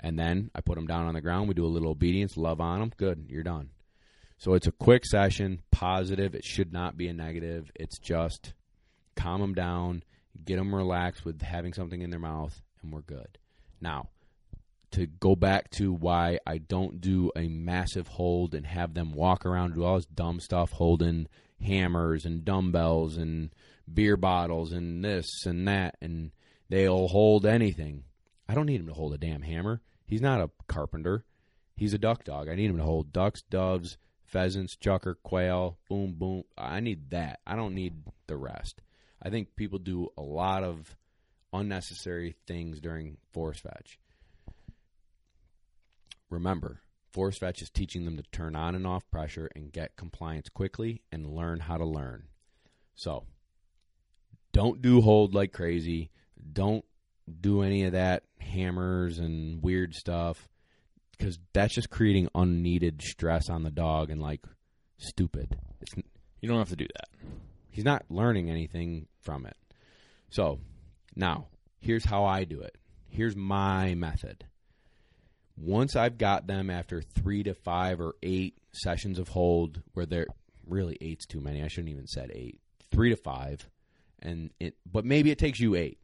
[0.00, 1.48] And then I put them down on the ground.
[1.48, 2.92] We do a little obedience, love on them.
[2.96, 3.70] Good, you're done.
[4.38, 6.34] So it's a quick session, positive.
[6.34, 7.70] It should not be a negative.
[7.74, 8.54] It's just
[9.16, 10.04] calm them down,
[10.44, 13.38] get them relaxed with having something in their mouth, and we're good.
[13.80, 14.10] Now,
[14.92, 19.44] to go back to why I don't do a massive hold and have them walk
[19.44, 21.28] around do all this dumb stuff holding
[21.60, 23.50] hammers and dumbbells and
[23.92, 26.30] beer bottles and this and that and
[26.68, 28.04] they'll hold anything.
[28.48, 29.82] I don't need him to hold a damn hammer.
[30.06, 31.24] He's not a carpenter.
[31.76, 32.48] He's a duck dog.
[32.48, 36.44] I need him to hold ducks, doves, pheasants, chukar, quail, boom, boom.
[36.56, 37.40] I need that.
[37.46, 37.94] I don't need
[38.26, 38.80] the rest.
[39.22, 40.96] I think people do a lot of
[41.52, 43.98] unnecessary things during force fetch.
[46.30, 50.48] Remember, force fetch is teaching them to turn on and off pressure and get compliance
[50.48, 52.24] quickly and learn how to learn.
[52.94, 53.24] So,
[54.52, 56.10] don't do hold like crazy.
[56.52, 56.84] Don't
[57.40, 60.48] do any of that hammers and weird stuff
[61.16, 64.40] because that's just creating unneeded stress on the dog and like
[64.98, 65.58] stupid.
[65.80, 65.94] It's
[66.40, 67.08] You don't have to do that.
[67.70, 69.56] he's not learning anything from it.
[70.30, 70.60] So
[71.14, 72.76] now here's how I do it.
[73.08, 74.44] Here's my method.
[75.60, 80.26] Once I've got them after three to five or eight sessions of hold, where they're
[80.66, 81.62] really eight's too many.
[81.62, 82.60] I shouldn't even said eight.
[82.90, 83.68] Three to five,
[84.20, 84.76] and it.
[84.90, 85.98] But maybe it takes you eight.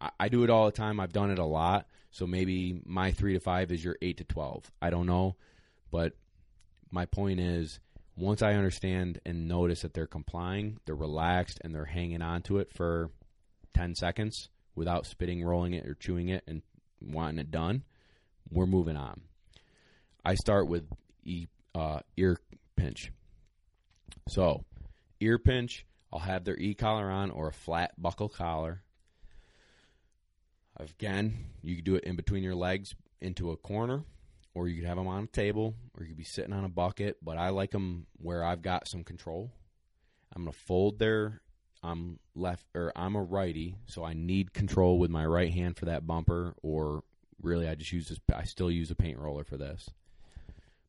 [0.00, 1.00] I, I do it all the time.
[1.00, 1.86] I've done it a lot.
[2.10, 4.70] So maybe my three to five is your eight to twelve.
[4.80, 5.36] I don't know,
[5.90, 6.14] but
[6.90, 7.78] my point is,
[8.16, 12.58] once I understand and notice that they're complying, they're relaxed, and they're hanging on to
[12.58, 13.10] it for
[13.74, 16.62] ten seconds without spitting, rolling it, or chewing it, and
[17.00, 17.84] wanting it done,
[18.50, 19.20] we're moving on.
[20.24, 20.84] I start with
[21.24, 22.38] e, uh, ear
[22.76, 23.12] pinch.
[24.28, 24.64] So,
[25.20, 28.82] ear pinch, I'll have their e collar on or a flat buckle collar.
[30.78, 34.04] Again, you could do it in between your legs into a corner,
[34.54, 36.68] or you could have them on a table, or you could be sitting on a
[36.68, 37.16] bucket.
[37.22, 39.52] But I like them where I've got some control.
[40.34, 41.40] I'm gonna fold their.
[41.82, 45.84] I'm left or I'm a righty, so I need control with my right hand for
[45.86, 46.54] that bumper.
[46.62, 47.04] Or
[47.46, 48.20] really, I just use this.
[48.34, 49.88] I still use a paint roller for this.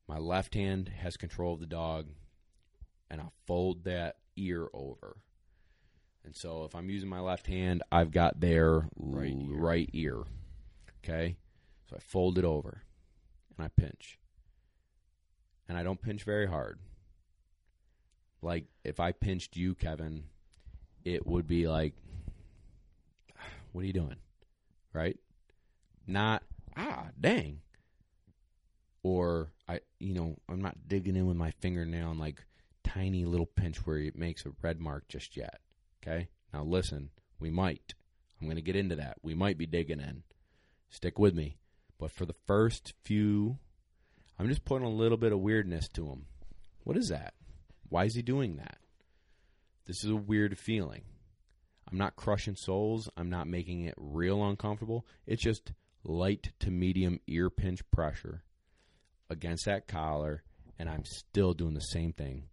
[0.06, 2.08] My left hand has control of the dog,
[3.10, 5.18] and I fold that ear over.
[6.24, 9.56] And so if I'm using my left hand, I've got their Right ear.
[9.56, 10.22] right ear.
[11.02, 11.36] Okay?
[11.88, 12.82] So I fold it over
[13.56, 14.18] and I pinch.
[15.68, 16.80] And I don't pinch very hard.
[18.42, 20.24] Like if I pinched you, Kevin,
[21.04, 21.94] it would be like
[23.72, 24.16] what are you doing?
[24.92, 25.18] Right?
[26.06, 26.42] Not
[26.78, 27.60] ah, dang.
[29.02, 32.44] Or I you know, I'm not digging in with my fingernail and like
[32.84, 35.60] tiny little pinch where it makes a red mark just yet.
[36.02, 36.28] Okay?
[36.52, 37.94] Now listen, we might.
[38.40, 39.18] I'm going to get into that.
[39.22, 40.22] We might be digging in.
[40.90, 41.58] Stick with me.
[41.98, 43.58] But for the first few,
[44.38, 46.26] I'm just putting a little bit of weirdness to him.
[46.84, 47.34] What is that?
[47.88, 48.78] Why is he doing that?
[49.86, 51.02] This is a weird feeling.
[51.90, 53.08] I'm not crushing souls.
[53.16, 55.06] I'm not making it real uncomfortable.
[55.26, 55.72] It's just
[56.04, 58.42] light to medium ear pinch pressure
[59.30, 60.42] against that collar,
[60.78, 62.44] and I'm still doing the same thing.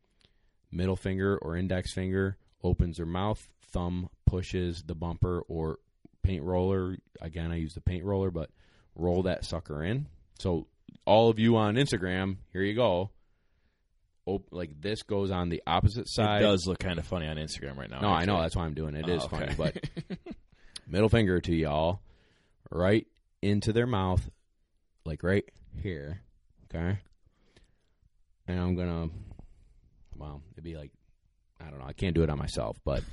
[0.72, 5.80] Middle finger or index finger opens their mouth, thumb pushes the bumper or
[6.24, 6.98] paint roller.
[7.22, 8.50] Again, I use the paint roller, but
[8.96, 10.08] roll that sucker in.
[10.40, 10.68] So,
[11.06, 13.12] all of you on Instagram, here you go.
[14.26, 16.42] op- like this goes on the opposite side.
[16.42, 18.02] It does look kind of funny on Instagram right now.
[18.02, 19.08] No, I know that's why I'm doing it.
[19.08, 19.78] It Oh, is funny, but
[20.88, 22.02] middle finger to y'all,
[22.72, 23.06] right
[23.46, 24.30] into their mouth,
[25.06, 25.46] like right
[25.82, 26.22] here.
[26.66, 27.00] Okay,
[28.48, 29.10] and I'm gonna.
[30.18, 30.92] Well, it'd be like
[31.66, 31.86] I don't know.
[31.86, 33.04] I can't do it on myself, but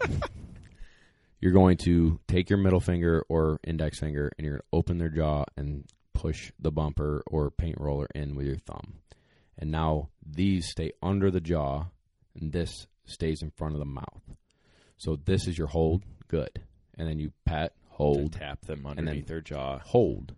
[1.40, 4.98] you're going to take your middle finger or index finger and you're going to open
[4.98, 5.84] their jaw and
[6.14, 8.94] push the bumper or paint roller in with your thumb.
[9.58, 11.86] And now these stay under the jaw
[12.38, 14.22] and this stays in front of the mouth.
[14.96, 16.62] So this is your hold, good.
[16.96, 20.34] And then you pat, To hold, tap them underneath their jaw, hold,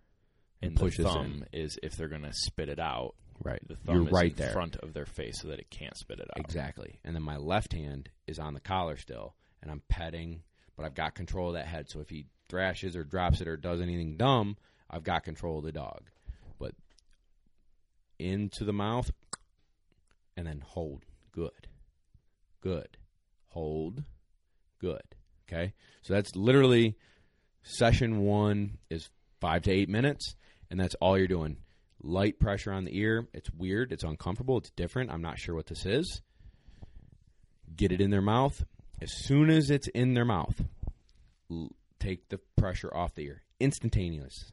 [0.62, 3.14] and push the thumb is if they're going to spit it out.
[3.42, 3.61] right.
[3.66, 4.53] The thumb You're is right in there.
[4.53, 6.42] front of their face so that it can't spit it out.
[6.44, 6.99] Exactly.
[7.05, 10.42] And then my left hand is on the collar still, and I'm petting,
[10.77, 11.88] but I've got control of that head.
[11.88, 14.57] So if he thrashes or drops it or does anything dumb,
[14.90, 16.09] I've got control of the dog.
[16.59, 16.73] But
[18.18, 19.11] into the mouth,
[20.37, 21.05] and then hold.
[21.33, 21.68] Good.
[22.61, 22.96] Good.
[23.49, 24.05] Hold.
[24.81, 25.03] Good.
[25.49, 25.75] Okay?
[26.03, 26.96] So that's literally
[27.62, 29.09] session one is
[29.40, 30.35] five to eight minutes,
[30.70, 31.57] and that's all you're doing
[32.03, 33.27] light pressure on the ear.
[33.33, 33.92] It's weird.
[33.92, 34.59] It's uncomfortable.
[34.59, 35.11] It's different.
[35.11, 36.23] I'm not sure what this is.
[37.75, 38.64] Get it in their mouth.
[39.01, 40.62] As soon as it's in their mouth,
[41.51, 43.42] l- take the pressure off the ear.
[43.59, 44.53] Instantaneous.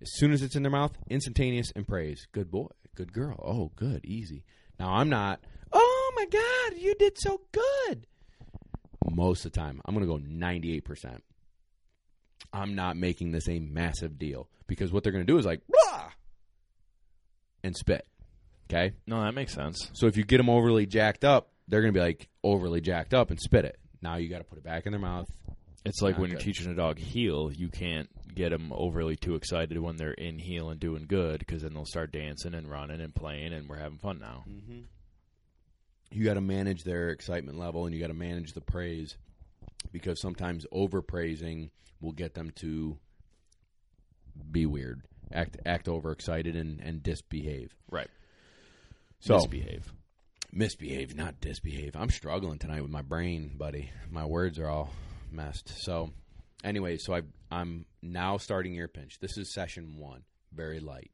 [0.00, 2.26] As soon as it's in their mouth, instantaneous and praise.
[2.32, 2.68] Good boy.
[2.94, 3.40] Good girl.
[3.44, 4.04] Oh, good.
[4.04, 4.44] Easy.
[4.78, 5.40] Now, I'm not,
[5.72, 8.06] oh my God, you did so good.
[9.10, 11.20] Most of the time, I'm going to go 98%.
[12.52, 15.60] I'm not making this a massive deal because what they're going to do is like,
[15.68, 16.10] blah,
[17.62, 18.06] and spit.
[18.70, 18.92] Okay?
[19.06, 19.90] No, that makes sense.
[19.94, 23.14] So if you get them overly jacked up, they're going to be like overly jacked
[23.14, 23.78] up and spit it.
[24.02, 25.28] Now you got to put it back in their mouth.
[25.84, 26.44] It's like Not when you're good.
[26.44, 30.70] teaching a dog heel, you can't get them overly too excited when they're in heel
[30.70, 33.98] and doing good because then they'll start dancing and running and playing and we're having
[33.98, 34.44] fun now.
[34.48, 34.80] Mm-hmm.
[36.10, 39.16] You got to manage their excitement level and you got to manage the praise
[39.92, 42.98] because sometimes overpraising will get them to
[44.50, 47.74] be weird, act act overexcited and and disbehave.
[47.90, 48.08] Right.
[49.20, 49.92] So Misbehave.
[50.52, 51.96] misbehave, not disbehave.
[51.96, 53.90] I'm struggling tonight with my brain, buddy.
[54.10, 54.90] My words are all
[55.32, 55.70] messed.
[55.82, 56.10] So,
[56.62, 59.18] anyway, so I I'm now starting ear pinch.
[59.18, 61.10] This is session one, very light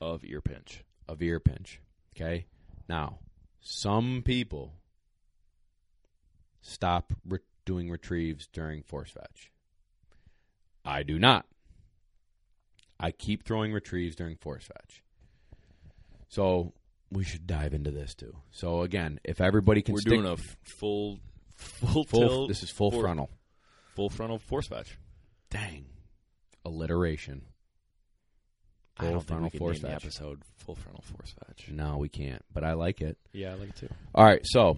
[0.00, 0.84] Of ear pinch.
[1.08, 1.80] of ear pinch.
[2.14, 2.46] Okay,
[2.88, 3.18] now
[3.60, 4.74] some people
[6.60, 9.52] stop re- doing retrieves during force fetch.
[10.86, 11.44] I do not.
[12.98, 15.02] I keep throwing retrieves during force fetch.
[16.28, 16.72] So
[17.12, 18.34] we should dive into this too.
[18.50, 21.18] So again, if everybody can We're stick doing a f- full,
[21.56, 23.28] full, full, tilt, this is full for- frontal.
[23.94, 24.98] full frontal force fetch.
[25.50, 25.84] Dang,
[26.64, 27.42] alliteration.
[28.96, 30.04] I Full don't think we frontal can force name the fetch.
[30.04, 31.68] episode full frontal force fetch.
[31.70, 32.42] No, we can't.
[32.52, 33.16] But I like it.
[33.32, 33.88] Yeah, I like it too.
[34.14, 34.76] All right, so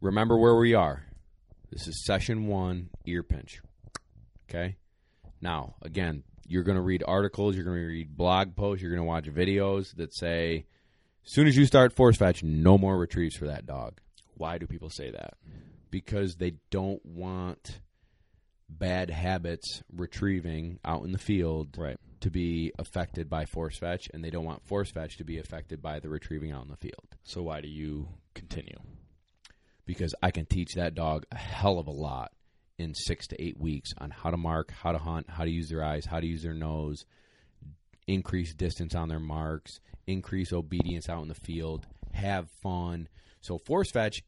[0.00, 1.04] remember where we are.
[1.70, 3.60] This is session one, ear pinch.
[4.48, 4.76] Okay?
[5.40, 9.02] Now, again, you're going to read articles, you're going to read blog posts, you're going
[9.02, 10.66] to watch videos that say,
[11.24, 14.00] as soon as you start force fetch, no more retrieves for that dog.
[14.36, 15.34] Why do people say that?
[15.90, 17.80] Because they don't want
[18.68, 21.98] bad habits retrieving out in the field Right.
[22.20, 25.82] to be affected by force fetch, and they don't want force fetch to be affected
[25.82, 27.16] by the retrieving out in the field.
[27.24, 28.78] So why do you continue?
[29.86, 32.32] Because I can teach that dog a hell of a lot
[32.78, 35.68] in six to eight weeks on how to mark, how to hunt, how to use
[35.68, 37.04] their eyes, how to use their nose,
[38.06, 43.08] increase distance on their marks, increase obedience out in the field, have fun.
[43.40, 44.22] So force fetch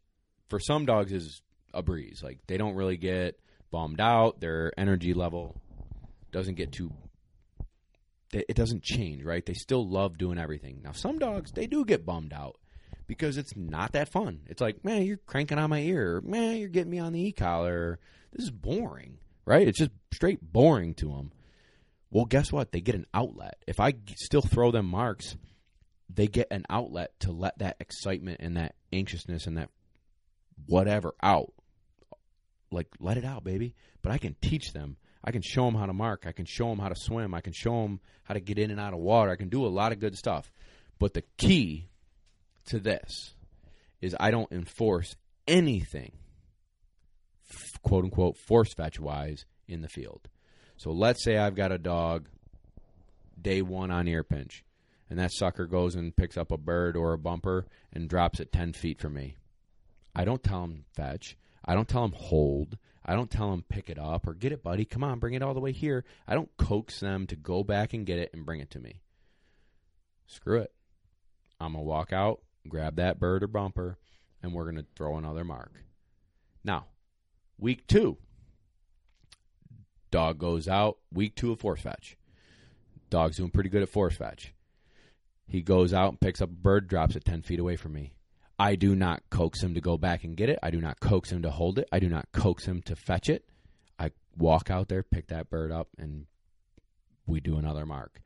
[0.49, 1.42] for some dogs is
[1.75, 2.21] a breeze.
[2.23, 3.38] Like they don't really get
[3.71, 4.40] bummed out.
[4.40, 5.61] Their energy level
[6.33, 6.92] doesn't get too
[8.31, 9.47] it doesn't change, right?
[9.47, 10.83] They still love doing everything.
[10.85, 12.57] Now some dogs they do get bummed out
[13.09, 14.42] because it's not that fun.
[14.47, 16.21] It's like, man, you're cranking on my ear.
[16.25, 17.99] Man, you're getting me on the e-collar.
[18.33, 19.66] This is boring, right?
[19.66, 21.33] It's just straight boring to them.
[22.11, 22.71] Well, guess what?
[22.71, 23.57] They get an outlet.
[23.66, 25.37] If I still throw them marks,
[26.14, 29.70] they get an outlet to let that excitement and that anxiousness and that
[30.66, 31.53] whatever out.
[32.70, 33.74] Like, let it out, baby.
[34.03, 34.99] But I can teach them.
[35.24, 36.24] I can show them how to mark.
[36.26, 37.35] I can show them how to swim.
[37.35, 39.30] I can show them how to get in and out of water.
[39.30, 40.53] I can do a lot of good stuff.
[40.99, 41.89] But the key
[42.69, 43.35] to this
[44.01, 45.16] is I don't enforce
[45.47, 46.12] anything,
[47.83, 50.29] quote unquote, force fetch wise in the field.
[50.77, 52.29] So let's say I've got a dog
[53.41, 54.64] day one on ear pinch,
[55.11, 58.53] and that sucker goes and picks up a bird or a bumper and drops it
[58.53, 59.37] 10 feet from me.
[60.14, 61.37] I don't tell him fetch.
[61.64, 62.79] I don't tell him hold.
[63.05, 64.85] I don't tell him pick it up or get it, buddy.
[64.85, 66.05] Come on, bring it all the way here.
[66.27, 69.01] I don't coax them to go back and get it and bring it to me.
[70.27, 70.73] Screw it.
[71.61, 73.99] I'm going to walk out, grab that bird or bumper,
[74.43, 75.73] and we're going to throw another mark.
[76.64, 76.87] Now,
[77.59, 78.19] week two,
[80.11, 82.16] dog goes out, week two of force fetch.
[83.11, 84.55] Dog's doing pretty good at force fetch.
[85.47, 88.12] He goes out and picks up a bird, drops it 10 feet away from me.
[88.59, 90.59] I do not coax him to go back and get it.
[90.62, 91.89] I do not coax him to hold it.
[91.93, 93.45] I do not coax him to fetch it.
[93.99, 96.27] I walk out there, pick that bird up, and
[97.27, 98.21] we do another mark.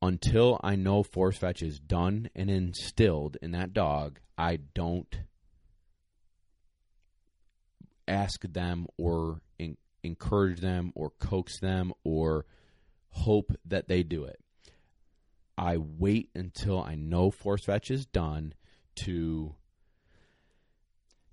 [0.00, 5.22] Until I know force fetch is done and instilled in that dog, I don't
[8.06, 12.46] ask them or in, encourage them or coax them or
[13.10, 14.40] hope that they do it.
[15.56, 18.54] I wait until I know force fetch is done
[19.04, 19.56] to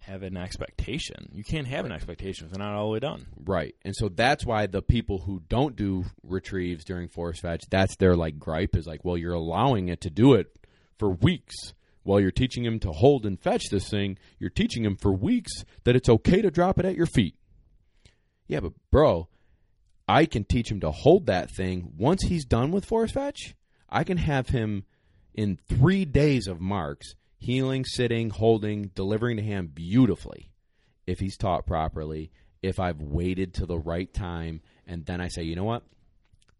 [0.06, 1.30] Have an expectation.
[1.34, 3.26] You can't have an expectation if they're not all the way done.
[3.44, 3.74] right.
[3.84, 8.16] And so that's why the people who don't do retrieves during force fetch, that's their
[8.16, 10.56] like gripe is like, well, you're allowing it to do it
[11.00, 11.74] for weeks.
[12.04, 15.52] While you're teaching him to hold and fetch this thing, you're teaching him for weeks
[15.86, 17.34] that it's okay to drop it at your feet.
[18.48, 19.28] Yeah, but bro,
[20.08, 23.56] I can teach him to hold that thing once he's done with force fetch.
[23.90, 24.86] I can have him
[25.34, 27.16] in three days of marks,
[27.46, 30.50] healing, sitting, holding, delivering to him beautifully
[31.06, 32.32] if he's taught properly,
[32.64, 35.84] if I've waited to the right time, and then I say, you know what?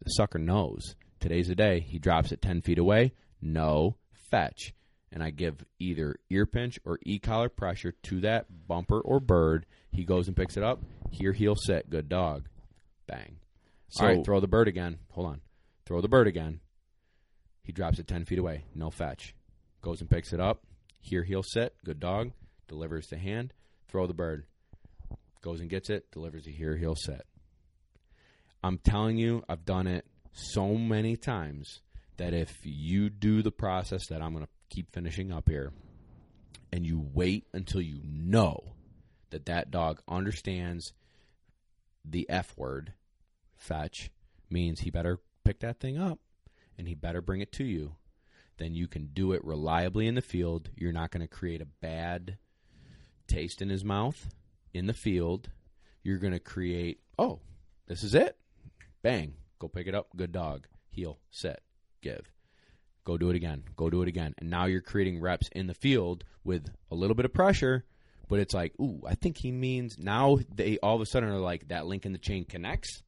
[0.04, 0.94] The sucker knows.
[1.18, 1.80] Today's the day.
[1.80, 3.12] He drops it 10 feet away.
[3.42, 3.96] No,
[4.30, 4.72] fetch.
[5.10, 9.64] And I give either ear pinch or e collar pressure to that bumper or bird.
[9.90, 10.82] He goes and picks it up.
[11.10, 11.88] Here he'll sit.
[11.88, 12.48] Good dog.
[13.06, 13.36] Bang.
[13.88, 14.98] So- All right, throw the bird again.
[15.12, 15.40] Hold on.
[15.86, 16.60] Throw the bird again.
[17.62, 18.64] He drops it 10 feet away.
[18.74, 19.34] No fetch.
[19.80, 20.65] Goes and picks it up.
[21.06, 21.72] Here heel set.
[21.84, 22.32] Good dog.
[22.66, 23.52] Delivers the hand.
[23.86, 24.44] Throw the bird.
[25.40, 26.10] Goes and gets it.
[26.10, 27.26] Delivers to here heel set.
[28.64, 31.80] I'm telling you, I've done it so many times
[32.16, 35.72] that if you do the process that I'm going to keep finishing up here
[36.72, 38.72] and you wait until you know
[39.30, 40.92] that that dog understands
[42.04, 42.94] the F word,
[43.54, 44.10] fetch,
[44.50, 46.18] means he better pick that thing up
[46.76, 47.94] and he better bring it to you,
[48.58, 50.70] then you can do it reliably in the field.
[50.76, 52.38] You're not going to create a bad
[53.26, 54.28] taste in his mouth
[54.72, 55.50] in the field.
[56.02, 57.40] You're going to create, oh,
[57.86, 58.36] this is it.
[59.02, 59.34] Bang.
[59.58, 60.08] Go pick it up.
[60.16, 60.66] Good dog.
[60.90, 61.60] Heel, set,
[62.02, 62.30] give.
[63.04, 63.62] Go do it again.
[63.76, 64.34] Go do it again.
[64.38, 67.84] And now you're creating reps in the field with a little bit of pressure,
[68.28, 71.38] but it's like, ooh, I think he means now they all of a sudden are
[71.38, 73.02] like that link in the chain connects,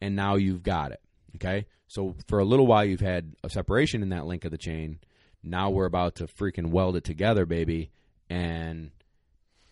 [0.00, 1.00] and now you've got it.
[1.36, 1.66] Okay?
[1.86, 4.98] So for a little while you've had a separation in that link of the chain.
[5.42, 7.90] Now we're about to freaking weld it together, baby.
[8.30, 8.90] And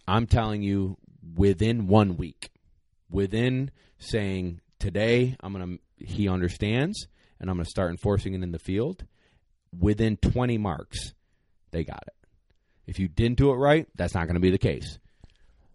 [0.07, 0.99] I'm telling you,
[1.35, 2.51] within one week,
[3.11, 7.07] within saying today, I'm gonna he understands,
[7.41, 9.05] and I'm gonna start enforcing it in the field.
[9.79, 11.15] Within 20 marks,
[11.71, 12.23] they got it.
[12.87, 14.99] If you didn't do it right, that's not going to be the case.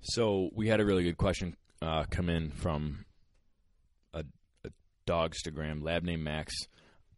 [0.02, 3.06] So we had a really good question uh, come in from
[5.08, 6.54] dogstagram lab named Max.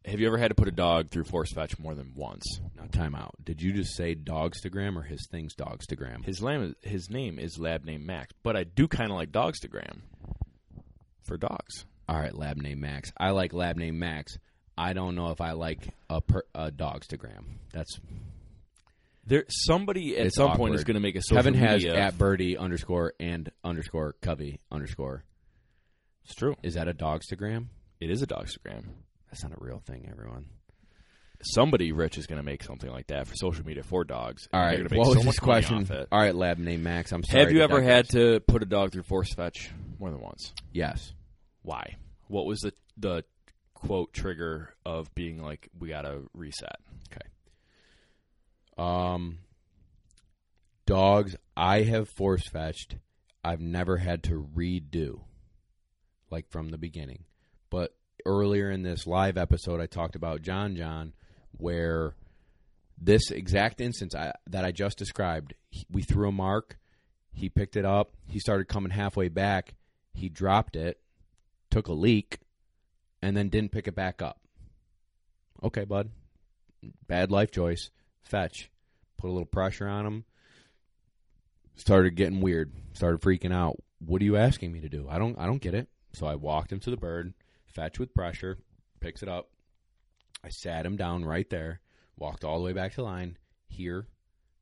[0.06, 2.44] Have you ever had to put a dog through force fetch more than once?
[2.78, 3.36] Now, time out.
[3.44, 6.24] Did you just say dogstagram or his thing's dogstagram?
[6.24, 10.00] His name, his name is lab name Max, but I do kind of like dogstagram
[11.28, 11.86] for dogs.
[12.08, 13.12] All right, lab name Max.
[13.18, 14.38] I like lab name Max.
[14.78, 17.44] I don't know if I like a, per, a dogstagram.
[17.74, 18.00] That's
[19.28, 22.00] There, somebody at It's some point is going to make a social Kevin has media.
[22.00, 25.26] at birdie underscore and underscore covey underscore.
[26.24, 26.56] it's true.
[26.64, 27.66] Is that a dogstagram?
[28.00, 28.86] It is a dogstagram.
[29.30, 30.45] That's not a real thing, everyone.
[31.41, 34.47] Somebody rich is going to make something like that for social media for dogs.
[34.52, 35.88] All right, they're gonna make what so was much this question?
[36.12, 37.12] All right, lab name Max.
[37.12, 37.43] I'm sorry.
[37.43, 40.54] Have you ever had to put a dog through force fetch more than once?
[40.74, 41.14] Yes.
[41.62, 41.95] Why?
[42.28, 43.24] What was the the
[43.74, 46.78] quote trigger of being like we got to reset?
[47.12, 47.28] Okay.
[48.78, 49.39] Um,
[50.86, 52.97] dogs I have force fetched.
[53.43, 55.22] I've never had to redo,
[56.30, 57.24] like from the beginning.
[57.70, 57.95] But
[58.26, 61.13] earlier in this live episode, I talked about John John,
[61.51, 62.15] where
[63.01, 66.78] this exact instance I, that I just described, he, we threw a mark.
[67.32, 68.11] He picked it up.
[68.28, 69.76] He started coming halfway back.
[70.13, 70.99] He dropped it,
[71.70, 72.39] took a leak,
[73.22, 74.39] and then didn't pick it back up.
[75.63, 76.09] Okay, bud.
[77.07, 77.89] Bad life choice.
[78.24, 78.70] Fetch.
[79.17, 80.26] Put a little pressure on him.
[81.76, 82.74] Started getting weird.
[82.93, 83.78] Started freaking out.
[83.99, 85.07] What are you asking me to do?
[85.09, 85.89] I don't I don't get it.
[86.13, 87.34] So I walked him to the bird,
[87.74, 88.57] fetch with pressure,
[88.99, 89.49] picks it up.
[90.43, 91.82] I sat him down right there,
[92.17, 93.38] walked all the way back to line.
[93.67, 94.07] Here,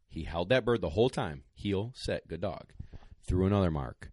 [0.07, 1.43] he held that bird the whole time.
[1.53, 2.73] Heel, set, good dog.
[3.27, 4.11] Threw another mark.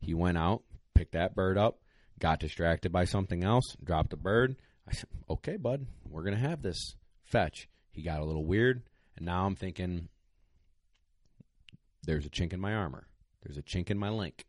[0.00, 0.62] He went out,
[0.94, 1.80] picked that bird up,
[2.18, 4.56] got distracted by something else, dropped the bird.
[4.86, 8.82] I said, "Okay, bud, we're gonna have this fetch." He got a little weird,
[9.16, 10.08] and now I'm thinking
[12.02, 13.08] there's a chink in my armor.
[13.42, 14.44] There's a chink in my link.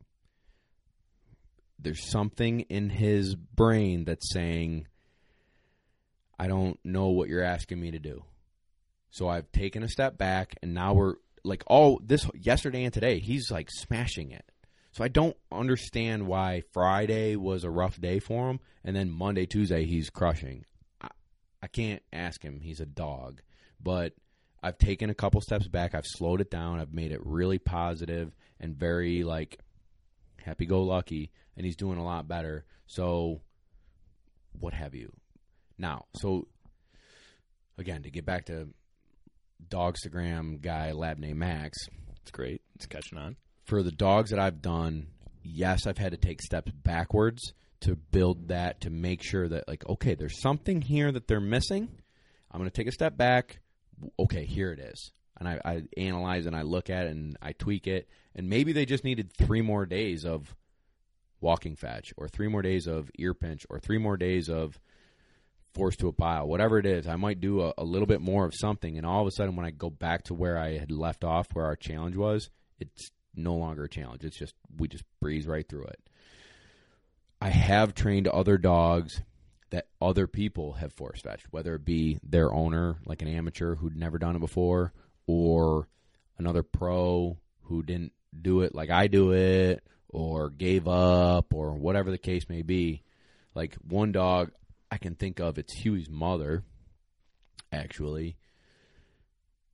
[1.84, 4.88] There's something in his brain that's saying,
[6.40, 8.24] I don't know what you're asking me to do.
[9.12, 13.20] So I've taken a step back, and now we're like all this yesterday and today,
[13.20, 14.46] he's like smashing it.
[14.92, 19.46] So I don't understand why Friday was a rough day for him, and then Monday,
[19.46, 20.66] Tuesday, he's crushing.
[21.02, 21.10] I,
[21.62, 22.60] I can't ask him.
[22.62, 23.42] He's a dog.
[23.82, 24.14] But
[24.62, 25.94] I've taken a couple steps back.
[25.94, 26.80] I've slowed it down.
[26.80, 29.60] I've made it really positive and very like
[30.42, 32.66] happy go lucky, and he's doing a lot better.
[32.88, 33.42] So,
[34.60, 35.12] what have you?
[35.78, 36.48] Now, so
[37.78, 38.70] again, to get back to
[39.70, 41.78] Dogstagram guy, lab name Max,
[42.22, 42.62] It's great.
[42.76, 43.36] It's catching on.
[43.66, 45.08] for the dogs that I've done,
[45.44, 49.88] yes, I've had to take steps backwards to build that to make sure that like
[49.90, 51.90] okay, there's something here that they're missing.
[52.52, 53.60] I'm going to take a step back.
[54.20, 55.12] Okay, here it is.
[55.40, 58.08] And I, I analyze and I look at it and I tweak it.
[58.36, 60.56] And maybe they just needed three more days of
[61.44, 64.80] walking fetch, or three more days of ear pinch, or three more days of
[65.74, 67.08] forced to a pile, whatever it is.
[67.08, 68.98] I might do a, a little bit more of something.
[68.98, 71.48] And all of a sudden, when I go back to where I had left off,
[71.54, 74.24] where our challenge was, it's no longer a challenge.
[74.24, 76.00] It's just we just breeze right through it.
[77.42, 79.22] I have trained other dogs
[79.72, 83.98] that other people have force fetched, whether it be their owner, like an amateur who'd
[83.98, 84.94] never done it before,
[85.28, 85.88] or
[86.38, 89.84] another pro who didn't do it like I do it,
[90.14, 93.04] or gave up, or whatever the case may be.
[93.56, 94.52] Like one dog
[94.92, 96.64] I can think of, it's Huey's mother,
[97.72, 98.38] actually.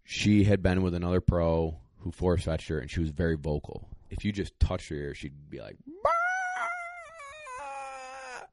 [0.04, 3.90] She had been with another pro who force fetched her, and she was very vocal.
[4.10, 5.78] If you just touched her ear, she'd be like,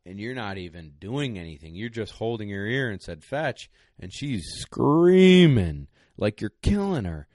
[0.05, 1.75] and you're not even doing anything.
[1.75, 3.69] You're just holding her ear and said fetch,
[3.99, 7.27] and she's screaming like you're killing her.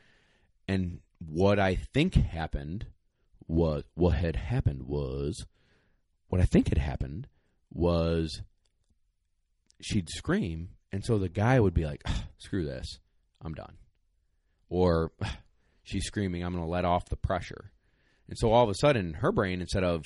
[0.68, 2.86] And what I think happened
[3.52, 5.45] was what had happened was
[6.30, 7.28] what I think had happened
[7.74, 8.41] was
[9.82, 12.99] she'd scream, and so the guy would be like, "Ah, "Screw this,
[13.41, 13.76] I'm done,"
[14.70, 15.39] or "Ah,
[15.84, 17.72] she's screaming, "I'm going to let off the pressure,"
[18.30, 20.06] and so all of a sudden, her brain instead of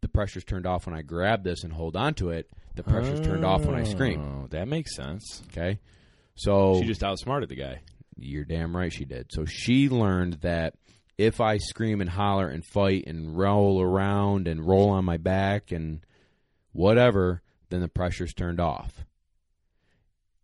[0.00, 3.20] the pressure's turned off when I grab this and hold on to it, the pressure's
[3.20, 4.20] turned off when I scream.
[4.20, 5.42] Oh, that makes sense.
[5.48, 5.78] Okay,
[6.34, 7.82] so She just outsmarted the guy.
[8.16, 9.26] you're damn right she did.
[9.30, 10.74] So she learned that
[11.18, 15.70] if I scream and holler and fight and roll around and roll on my back
[15.70, 16.04] and
[16.72, 19.04] whatever, then the pressure's turned off.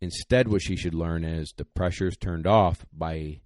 [0.01, 3.41] Instead, what she should learn is the pressure's turned off by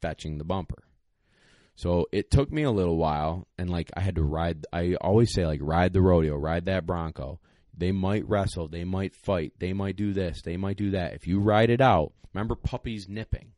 [0.00, 0.84] fetching the bumper.
[1.74, 4.66] So it took me a little while, and like I had to ride.
[4.72, 7.40] I always say like ride the rodeo, ride that bronco.
[7.76, 11.14] They might wrestle, they might fight, they might do this, they might do that.
[11.14, 13.52] If you ride it out, remember puppies nipping.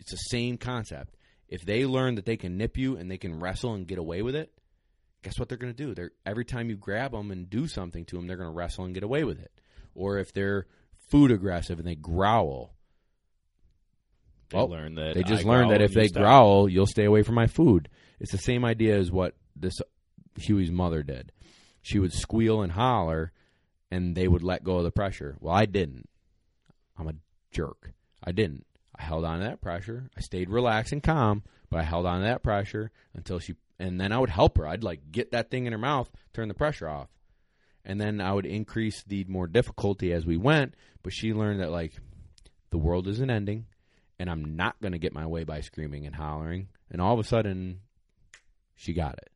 [0.00, 1.14] It's the same concept.
[1.48, 4.22] If they learn that they can nip you and they can wrestle and get away
[4.22, 4.52] with it,
[5.22, 5.94] guess what they're going to do?
[5.94, 8.84] They're every time you grab them and do something to them, they're going to wrestle
[8.84, 9.52] and get away with it.
[9.94, 10.66] Or if they're
[11.10, 12.74] food aggressive and they growl,
[14.50, 16.22] They oh, Well, learned that they just learned that if they stop.
[16.22, 17.88] growl, you'll stay away from my food.
[18.20, 19.78] It's the same idea as what this
[20.36, 21.32] Huey's mother did.
[21.82, 23.32] She would squeal and holler,
[23.90, 25.36] and they would let go of the pressure.
[25.40, 26.08] Well, I didn't.
[26.98, 27.14] I'm a
[27.52, 27.92] jerk.
[28.22, 28.66] I didn't.
[28.96, 30.08] I held on to that pressure.
[30.16, 33.56] I stayed relaxed and calm, but I held on to that pressure until she.
[33.78, 34.66] And then I would help her.
[34.66, 37.08] I'd like get that thing in her mouth, turn the pressure off,
[37.84, 40.74] and then I would increase the more difficulty as we went.
[41.02, 41.94] But she learned that like
[42.70, 43.66] the world isn't ending
[44.18, 46.68] and I'm not going to get my way by screaming and hollering.
[46.90, 47.80] And all of a sudden,
[48.74, 49.30] she got it.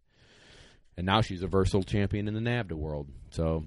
[0.97, 3.09] And now she's a versatile champion in the NAVHDA world.
[3.31, 3.65] So,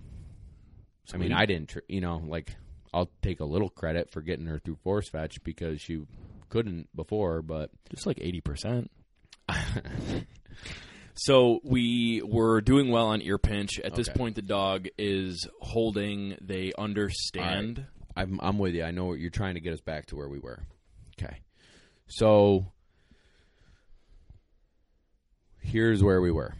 [1.13, 1.33] I mean.
[1.33, 2.55] I didn't, tr- you know, like,
[2.93, 6.01] I'll take a little credit for getting her through force fetch because she
[6.49, 8.91] couldn't before, but just like eighty percent.
[11.13, 13.79] So we were doing well on ear pinch.
[13.79, 14.17] At this Okay.
[14.17, 16.37] point, the dog is holding.
[16.41, 17.85] They understand.
[18.15, 18.83] I'm, I'm with you.
[18.83, 20.63] I know what you're trying to get us back to where we were.
[21.21, 21.39] Okay.
[22.07, 22.71] So
[25.59, 26.55] here's where we were.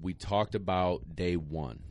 [0.00, 1.82] We talked about day one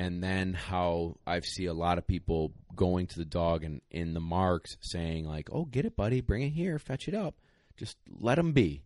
[0.00, 4.14] and then how I see a lot of people going to the dog and in
[4.14, 7.34] the marks saying, like, oh, get it, buddy, bring it here, fetch it up.
[7.76, 8.82] Just let them be.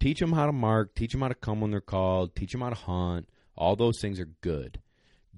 [0.00, 2.62] Teach them how to mark, teach them how to come when they're called, teach them
[2.62, 3.28] how to hunt.
[3.56, 4.80] All those things are good.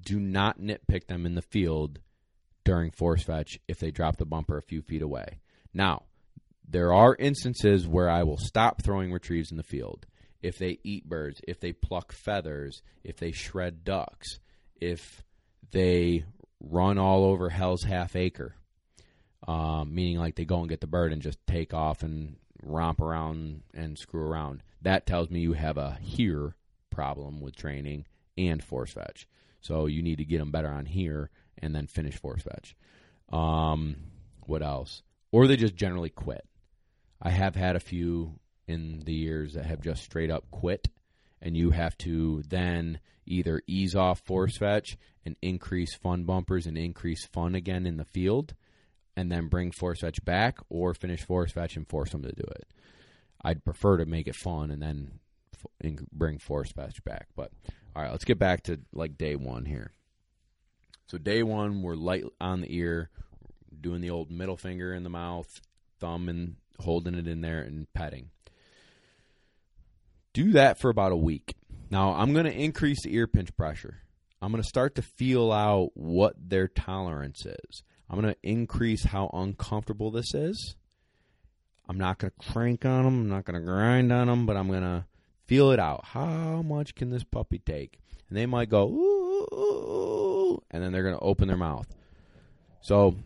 [0.01, 1.99] Do not nitpick them in the field
[2.65, 5.41] during force fetch if they drop the bumper a few feet away.
[5.75, 6.05] Now,
[6.67, 10.07] there are instances where I will stop throwing retrieves in the field.
[10.41, 14.41] If they eat birds, if they pluck feathers, if they shred ducks,
[14.81, 15.23] if
[15.73, 16.25] they
[16.61, 18.55] run all over Hell's Half Acre.
[19.47, 23.01] um, meaning like they go and get the bird and just take off and romp
[23.01, 24.63] around and screw around.
[24.83, 26.57] That tells me you have a here
[26.91, 28.07] problem with training
[28.37, 29.27] and force fetch.
[29.61, 32.77] So you need to get them better on here and then finish force fetch.
[33.31, 33.97] Um,
[34.47, 35.03] what else?
[35.33, 36.45] Or they just generally quit.
[37.23, 40.89] I have had a few in the years that have just straight up quit,
[41.43, 46.77] and you have to then either ease off force fetch and increase fun bumpers and
[46.77, 48.55] increase fun again in the field,
[49.17, 52.45] and then bring force fetch back, or finish force fetch and force them to do
[52.57, 52.67] it.
[53.43, 55.21] I'd prefer to make it fun and then
[55.85, 57.29] f- bring force fetch back.
[57.37, 57.51] But
[57.95, 59.93] all right, let's get back to like day one here.
[61.07, 63.11] So day one, we're light on the ear,
[63.81, 65.61] doing the old middle finger in the mouth,
[65.99, 68.31] thumb and holding it in there and petting.
[70.33, 71.55] Do that for about a week.
[71.91, 74.03] Now I'm going to increase the ear pinch pressure.
[74.43, 77.83] I'm going to start to feel out what their tolerance is.
[78.09, 80.77] I'm going to increase how uncomfortable this is.
[81.89, 83.21] I'm not going to crank on them.
[83.23, 85.05] I'm not going to grind on them, but I'm going to
[85.47, 86.05] feel it out.
[86.07, 87.99] How much can this puppy take?
[88.29, 91.87] And they might go, ooh, and then they're going to open their mouth.
[92.81, 93.17] So,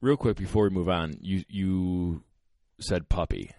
[0.00, 2.24] real quick before we move on, you you
[2.80, 3.50] said puppy.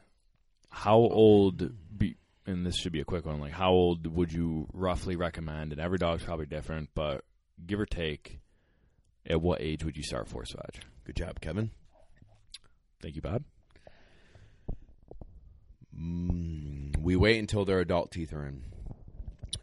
[0.69, 1.71] How old?
[1.97, 3.39] Be, and this should be a quick one.
[3.39, 5.71] Like, how old would you roughly recommend?
[5.71, 7.23] And every dog's probably different, but
[7.65, 8.39] give or take,
[9.25, 10.81] at what age would you start force fetch?
[11.05, 11.71] Good job, Kevin.
[13.01, 13.43] Thank you, Bob.
[15.97, 18.63] Mm, we wait until their adult teeth are in.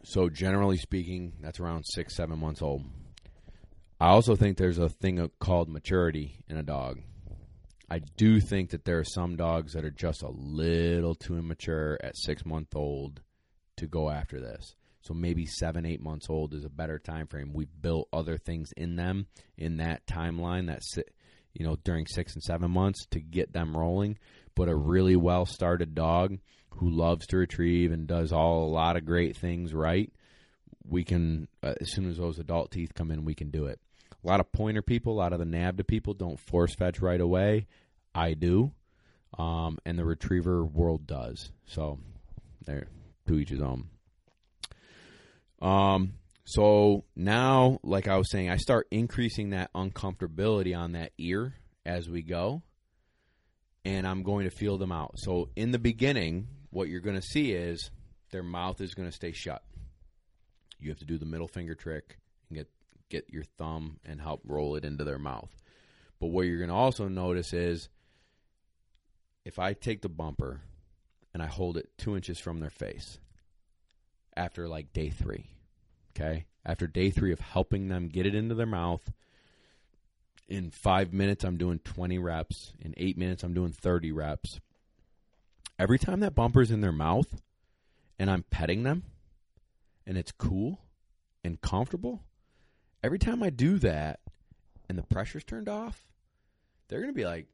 [0.03, 2.83] So generally speaking, that's around six, seven months old.
[3.99, 7.01] I also think there's a thing called maturity in a dog.
[7.91, 11.99] I do think that there are some dogs that are just a little too immature
[12.01, 13.19] at six month old
[13.75, 14.75] to go after this.
[15.01, 17.51] So maybe seven, eight months old is a better time frame.
[17.53, 19.27] We've built other things in them
[19.57, 20.79] in that timeline that
[21.53, 24.17] you know during six and seven months to get them rolling.
[24.55, 26.37] But a really well started dog
[26.75, 30.09] who loves to retrieve and does all a lot of great things right,
[30.87, 33.81] we can uh, as soon as those adult teeth come in, we can do it.
[34.23, 37.19] A lot of pointer people, a lot of the NAVHDA people don't force fetch right
[37.19, 37.67] away.
[38.13, 38.71] I do,
[39.37, 41.51] um, and the retriever world does.
[41.65, 41.99] So,
[42.65, 42.87] there,
[43.27, 43.89] to each his own.
[45.61, 46.13] Um,
[46.43, 51.55] so now, like I was saying, I start increasing that uncomfortability on that ear
[51.85, 52.61] as we go,
[53.85, 55.13] and I'm going to feel them out.
[55.17, 57.89] So in the beginning, what you're going to see is
[58.31, 59.63] their mouth is going to stay shut.
[60.79, 62.17] You have to do the middle finger trick
[63.11, 65.51] get your thumb and help roll it into their mouth.
[66.19, 67.89] But what you're going to also notice is
[69.43, 70.61] if I take the bumper
[71.33, 73.19] and I hold it two inches from their face
[74.35, 75.51] after like day three,
[76.15, 76.45] okay?
[76.65, 79.11] After day three of helping them get it into their mouth,
[80.47, 82.73] in five minutes, I'm doing 20 reps.
[82.79, 84.59] In eight minutes, I'm doing 30 reps.
[85.79, 87.41] Every time that bumper's in their mouth
[88.19, 89.03] and I'm petting them
[90.05, 90.81] and it's cool
[91.43, 92.23] and comfortable,
[93.03, 94.19] every time I do that
[94.89, 96.01] and the pressure's turned off,
[96.87, 97.47] they're going to be like,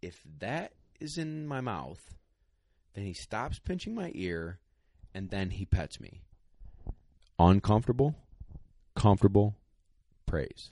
[0.00, 2.00] if that is in my mouth,
[2.94, 4.58] then he stops pinching my ear
[5.14, 6.22] and then he pets me.
[7.38, 8.14] Uncomfortable,
[8.94, 9.56] comfortable,
[10.26, 10.70] praise.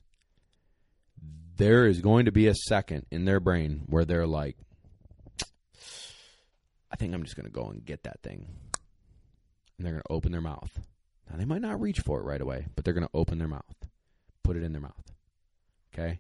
[1.57, 4.57] There is going to be a second in their brain where they're like,
[6.91, 8.47] I think I'm just going to go and get that thing.
[9.77, 10.71] And they're going to open their mouth.
[11.31, 13.49] Now, they might not reach for it right away, but they're going to open their
[13.49, 13.75] mouth,
[14.51, 15.13] put it in their mouth.
[15.95, 16.19] Okay?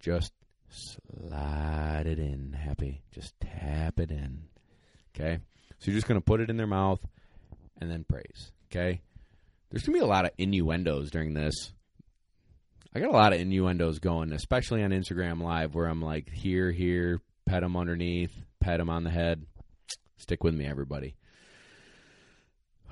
[0.00, 0.32] Just
[0.70, 3.02] slide it in, happy.
[3.12, 4.44] Just tap it in.
[5.14, 5.40] Okay?
[5.78, 7.00] So you're just going to put it in their mouth
[7.78, 8.52] and then praise.
[8.72, 9.02] Okay?
[9.68, 11.74] There's going to be a lot of innuendos during this.
[12.94, 16.72] I got a lot of innuendos going, especially on Instagram Live, where I'm like, here,
[16.72, 19.44] here, pet them underneath, pet them on the head.
[20.16, 21.16] Stick with me, everybody.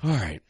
[0.04, 0.42] All right.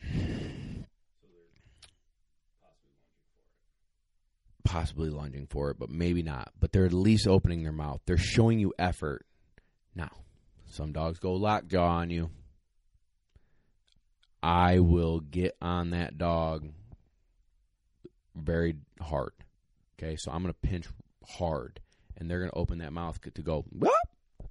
[4.76, 6.52] Possibly lunging for it, but maybe not.
[6.60, 8.02] But they're at least opening their mouth.
[8.04, 9.24] They're showing you effort.
[9.94, 10.10] Now,
[10.66, 12.28] some dogs go lockjaw on you.
[14.42, 16.68] I will get on that dog
[18.34, 19.32] very hard.
[19.98, 20.86] Okay, so I'm going to pinch
[21.26, 21.80] hard,
[22.18, 23.64] and they're going to open that mouth to go,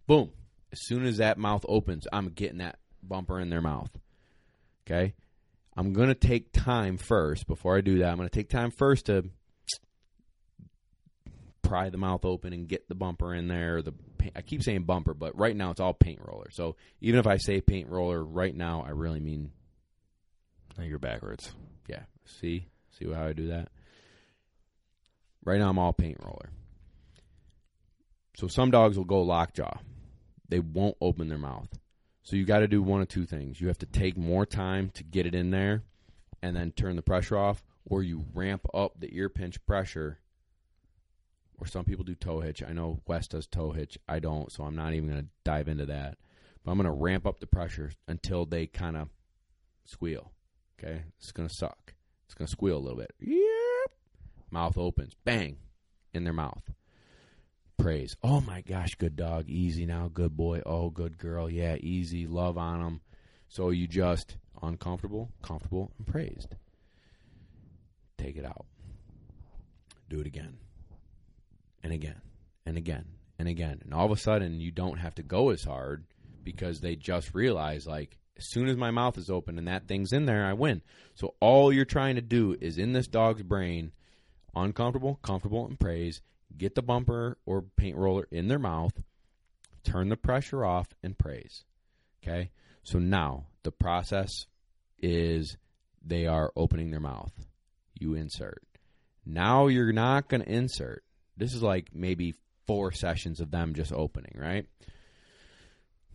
[0.08, 0.32] boom.
[0.72, 3.92] As soon as that mouth opens, I'm getting that bumper in their mouth.
[4.88, 5.14] Okay,
[5.78, 8.10] I'm going to take time first before I do that.
[8.10, 9.30] I'm going to take time first to
[11.68, 13.82] pry the mouth open and get the bumper in there.
[13.82, 13.94] The
[14.36, 16.50] I keep saying bumper, but right now it's all paint roller.
[16.52, 19.52] So even if I say paint roller right now, I really mean.
[20.78, 21.54] You're backwards.
[21.88, 22.04] Yeah.
[22.26, 23.70] See, see how I do that.
[25.46, 26.50] Right now I'm all paint roller.
[28.36, 29.78] So some dogs will go lockjaw.
[30.50, 31.70] They won't open their mouth.
[32.24, 33.62] So you got to do one of two things.
[33.62, 35.84] You have to take more time to get it in there
[36.42, 40.20] and then turn the pressure off, or you ramp up the ear pinch pressure.
[41.58, 42.62] Or some people do toe hitch.
[42.64, 43.98] I know West does toe hitch.
[44.08, 46.18] I don't, so I'm not even going to dive into that.
[46.64, 49.10] But I'm going to ramp up the pressure until they kind of
[49.86, 50.32] squeal.
[50.78, 51.04] Okay?
[51.18, 51.94] It's going to suck.
[52.26, 53.14] It's going to squeal a little bit.
[53.20, 53.92] Yep.
[54.52, 55.16] Mouth opens.
[55.24, 55.58] Bang.
[56.14, 56.72] In their mouth.
[57.78, 58.16] Praise.
[58.24, 59.50] Oh my gosh, good dog.
[59.50, 60.10] Easy now.
[60.12, 60.62] Good boy.
[60.66, 61.50] Oh, good girl.
[61.50, 62.26] Yeah, easy.
[62.26, 63.02] Love on them.
[63.48, 66.56] So you just uncomfortable, comfortable, and praised.
[68.18, 68.66] Take it out.
[70.10, 70.58] Do it again.
[71.86, 72.20] And again.
[72.66, 73.06] And again.
[73.38, 73.80] And again.
[73.84, 76.04] And all of a sudden, you don't have to go as hard
[76.44, 80.12] because they just realize, like, as soon as my mouth is open and that thing's
[80.12, 80.82] in there, I win.
[81.14, 83.92] So all you're trying to do is in this dog's brain,
[84.56, 86.22] uncomfortable, comfortable, and praise,
[86.58, 88.94] get the bumper or paint roller in their mouth,
[89.84, 91.66] turn the pressure off, and praise.
[92.24, 92.50] Okay?
[92.82, 94.48] So now the process
[94.98, 95.56] is
[96.04, 97.32] they are opening their mouth.
[97.94, 98.64] You insert.
[99.24, 101.04] Now you're not going to insert.
[101.38, 102.34] This is like maybe
[102.66, 104.66] four sessions of them just opening, right?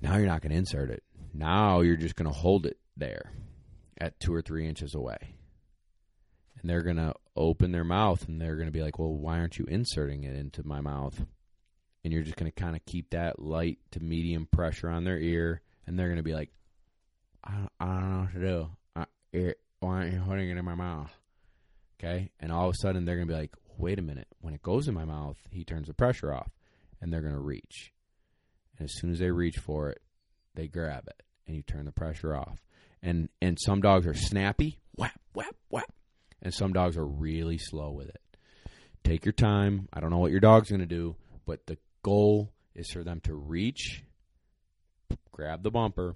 [0.01, 1.03] Now you're not going to insert it.
[1.35, 3.33] Now you're just going to hold it there
[4.01, 5.35] at two or three inches away.
[6.61, 9.39] And they're going to open their mouth and they're going to be like, well, why
[9.39, 11.25] aren't you inserting it into my mouth?
[12.03, 15.19] And you're just going to kind of keep that light to medium pressure on their
[15.19, 15.61] ear.
[15.87, 16.51] And they're going to be like,
[17.45, 18.71] I, I don't know what to do.
[18.97, 21.11] I, it, why aren't you putting it in my mouth?
[21.99, 22.31] Okay.
[22.41, 24.29] And all of a sudden they're going to be like, wait a minute.
[24.41, 26.51] When it goes in my mouth, he turns the pressure off.
[27.01, 27.93] And they're going to reach.
[28.79, 30.03] And as soon as they reach for it,
[30.55, 32.59] they grab it and you turn the pressure off.
[33.03, 35.93] And and some dogs are snappy, whap, whap, whap.
[36.43, 38.21] And some dogs are really slow with it.
[39.05, 39.89] Take your time.
[39.93, 41.17] I don't know what your dog's going to do,
[41.47, 44.05] but the goal is for them to reach,
[45.33, 46.15] grab the bumper,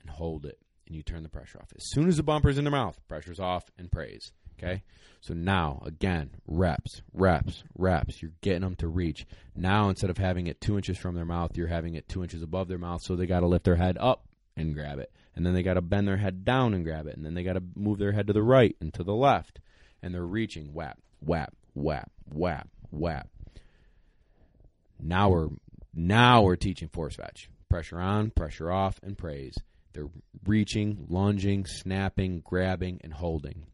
[0.00, 0.58] and hold it.
[0.86, 1.72] And you turn the pressure off.
[1.74, 4.32] As soon as the bumper's in their mouth, pressure's off and praise.
[4.62, 4.82] Okay?
[5.20, 8.20] So now, again, reps, reps, reps.
[8.20, 9.24] You're getting them to reach.
[9.54, 12.42] Now, instead of having it two inches from their mouth, you're having it two inches
[12.42, 13.02] above their mouth.
[13.02, 14.24] So they got to lift their head up
[14.56, 15.12] and grab it.
[15.36, 17.16] And then they got to bend their head down and grab it.
[17.16, 19.60] And then they got to move their head to the right and to the left.
[20.02, 20.74] And they're reaching.
[20.74, 23.28] Whap, whap, whap, whap, whap.
[25.00, 25.48] Now we're
[25.94, 27.48] now we're teaching force fetch.
[27.68, 29.56] Pressure on, pressure off, and praise.
[29.92, 30.10] They're
[30.46, 33.66] reaching, lunging, snapping, grabbing, and holding.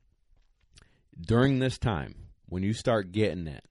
[1.21, 2.15] During this time,
[2.47, 3.65] when you start getting it,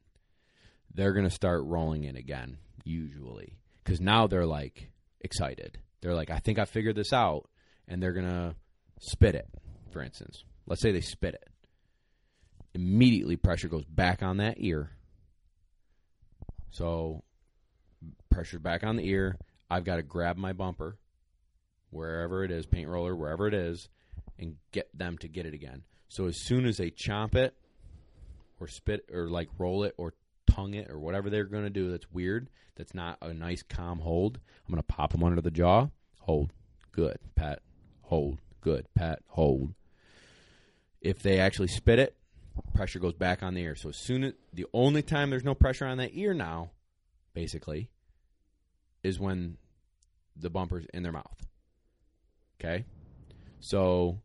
[0.94, 3.58] they're going to start rolling in again, usually.
[3.84, 4.90] Because now they're like
[5.22, 5.78] excited.
[6.02, 7.50] They're like, I think I figured this out.
[7.88, 8.56] And they're going to
[9.00, 9.48] spit it,
[9.92, 10.44] for instance.
[10.66, 11.50] Let's say they spit it.
[12.74, 14.92] Immediately, pressure goes back on that ear.
[16.70, 17.24] So,
[18.30, 19.38] pressure back on the ear.
[19.70, 20.98] I've got to grab my bumper,
[21.90, 23.88] wherever it is, paint roller, wherever it is,
[24.38, 25.84] and get them to get it again.
[26.08, 27.54] So as soon as they chomp it,
[28.60, 30.14] or spit, or like roll it, or
[30.50, 34.00] tongue it, or whatever they're going to do that's weird, that's not a nice calm
[34.00, 35.88] hold, I'm going to pop them under the jaw,
[36.20, 36.54] hold,
[36.92, 37.62] good, pat,
[38.02, 39.74] hold, good, pat, hold.
[41.02, 42.16] If they actually spit it,
[42.74, 43.76] pressure goes back on the ear.
[43.76, 46.72] So as soon as the only time there's no pressure on that ear now,
[47.34, 47.90] basically,
[49.04, 49.58] is when
[50.36, 51.48] the bumper's in their mouth.
[52.60, 52.86] Okay?
[53.60, 54.22] So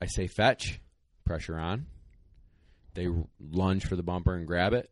[0.00, 0.80] I say fetch,
[1.24, 1.86] pressure on.
[2.94, 3.08] They
[3.40, 4.90] lunge for the bumper and grab it.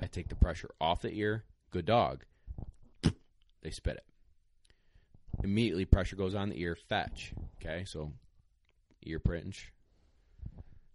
[0.00, 1.44] I take the pressure off the ear.
[1.70, 2.24] Good dog.
[3.62, 4.04] They spit it.
[5.44, 6.74] Immediately, pressure goes on the ear.
[6.88, 7.34] Fetch.
[7.56, 8.12] Okay, so
[9.02, 9.70] ear pinch.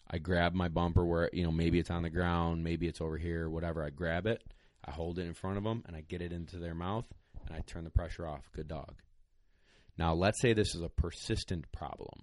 [0.10, 3.18] I grab my bumper where you know maybe it's on the ground, maybe it's over
[3.18, 3.84] here, whatever.
[3.84, 4.43] I grab it.
[4.84, 7.06] I hold it in front of them and I get it into their mouth
[7.47, 8.49] and I turn the pressure off.
[8.56, 8.95] Good dog.
[9.97, 12.20] Now, let's say this is a persistent problem.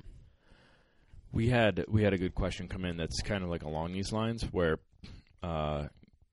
[1.32, 4.12] We had we had a good question come in that's kind of like along these
[4.12, 4.78] lines where
[5.42, 5.86] uh,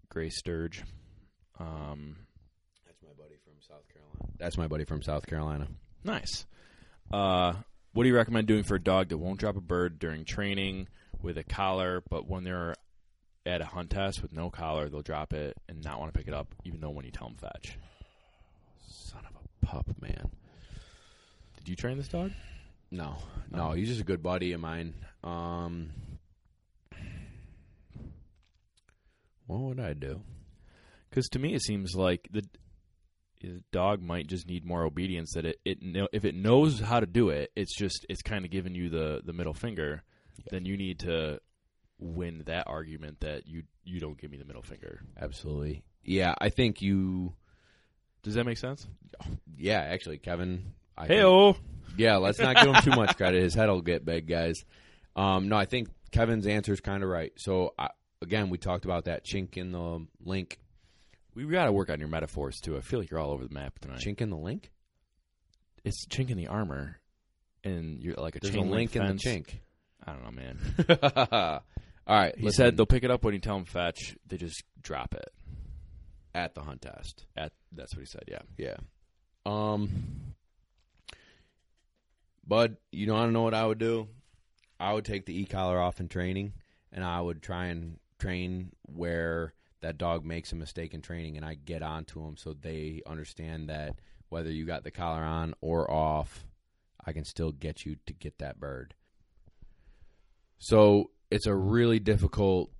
[0.10, 0.84] Gray Sturge.
[1.60, 2.18] Um,
[2.86, 4.34] That's my buddy from South Carolina.
[4.38, 5.68] That's my buddy from South Carolina.
[6.04, 6.46] nice.
[7.12, 7.54] Uh,
[7.94, 10.88] what do you recommend doing for a dog that won't drop a bird during training
[11.22, 12.76] with a collar, but when they're
[13.46, 16.28] at a hunt test with no collar, they'll drop it and not want to pick
[16.28, 17.78] it up, even though when you tell them fetch.
[18.88, 20.30] Son of a pup, man.
[21.58, 22.32] Did you train this dog?
[22.92, 23.18] No,
[23.52, 24.94] no, he's just a good buddy of mine.
[25.24, 25.92] Um,
[29.48, 30.22] what would I do?
[31.10, 32.44] Because to me, it seems like the,
[33.42, 35.34] the dog might just need more obedience.
[35.34, 38.52] That it, it if it knows how to do it, it's just it's kind of
[38.52, 40.04] giving you the the middle finger.
[40.52, 41.40] Then you need to
[42.00, 45.02] win that argument that you you don't give me the middle finger.
[45.20, 45.84] Absolutely.
[46.04, 47.34] yeah, I think you.
[48.24, 48.86] Does that make sense?
[49.58, 50.74] Yeah, actually, Kevin.
[51.08, 51.20] Hey.
[51.98, 53.42] Yeah, let's not give him too much credit.
[53.44, 54.64] His head'll get big, guys.
[55.16, 57.34] Um, no, I think Kevin's answer is kind of right.
[57.38, 57.90] So I,
[58.22, 60.60] again, we talked about that chink in the link.
[61.36, 62.78] We got to work on your metaphors too.
[62.78, 64.00] I feel like you're all over the map tonight.
[64.00, 64.72] Chink in the link.
[65.84, 67.00] It's chink in the armor,
[67.64, 69.60] and you're like a There's chain a link in the chink.
[70.06, 70.58] I don't know, man.
[72.08, 74.16] All right, He listen, said they'll pick it up when you tell them fetch.
[74.28, 75.30] They just drop it.
[76.34, 77.26] at the hunt test.
[77.38, 78.24] At that's what he said.
[78.28, 78.40] Yeah.
[78.58, 78.76] Yeah.
[79.46, 80.29] Um.
[82.50, 84.08] Bud, you want to know what I would do?
[84.80, 86.54] I would take the e collar off in training,
[86.92, 91.46] and I would try and train where that dog makes a mistake in training, and
[91.46, 95.90] I get onto them so they understand that whether you got the collar on or
[95.90, 96.48] off,
[97.06, 98.96] I can still get you to get that bird.
[100.58, 102.72] So it's a really difficult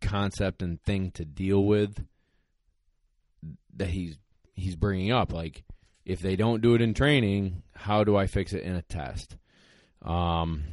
[0.00, 2.06] concept and thing to deal with
[3.76, 4.16] that he's
[4.54, 5.30] he's bringing up.
[5.30, 5.64] Like,
[6.04, 9.36] if they don't do it in training, how do I fix it in a test?
[10.02, 10.64] Um,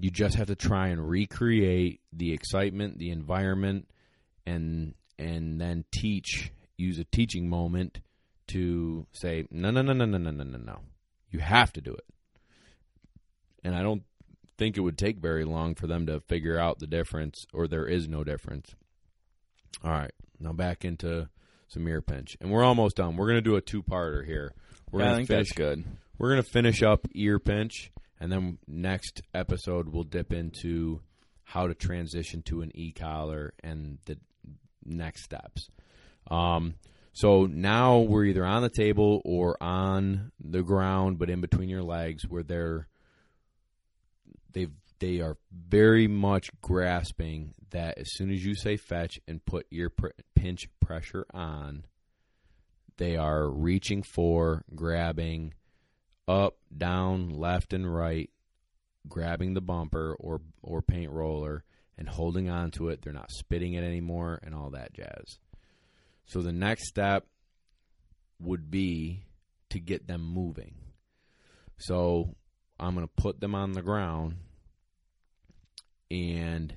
[0.00, 3.88] you just have to try and recreate the excitement, the environment,
[4.46, 6.52] and and then teach.
[6.76, 8.00] Use a teaching moment
[8.48, 10.80] to say, no, no, no, no, no, no, no, no, no.
[11.30, 12.04] You have to do it.
[13.62, 14.02] And I don't
[14.58, 17.86] think it would take very long for them to figure out the difference, or there
[17.86, 18.74] is no difference.
[19.84, 21.28] All right, now back into
[21.68, 23.16] some ear pinch, and we're almost done.
[23.16, 24.54] We're gonna do a two-parter here.
[24.92, 25.48] We're Yeah, I gonna think finish.
[25.48, 25.84] that's good.
[26.18, 27.90] We're gonna finish up ear pinch,
[28.20, 31.00] and then next episode we'll dip into
[31.44, 34.18] how to transition to an e collar and the
[34.84, 35.68] next steps.
[36.30, 36.74] Um,
[37.14, 41.82] so now we're either on the table or on the ground, but in between your
[41.82, 42.86] legs, where they're
[44.52, 44.68] they
[44.98, 49.90] they are very much grasping that as soon as you say fetch and put ear
[49.90, 51.84] pr- pinch pressure on,
[52.96, 55.54] they are reaching for, grabbing,
[56.28, 58.30] up, down, left, and right,
[59.08, 61.64] grabbing the bumper or or paint roller
[61.98, 63.02] and holding on to it.
[63.02, 65.38] They're not spitting it anymore and all that jazz.
[66.26, 67.26] So the next step
[68.40, 69.24] would be
[69.70, 70.74] to get them moving.
[71.78, 72.36] So
[72.78, 74.36] I'm going to put them on the ground
[76.10, 76.76] and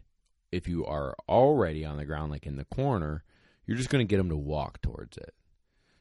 [0.52, 3.24] if you are already on the ground like in the corner,
[3.66, 5.34] you're just going to get them to walk towards it.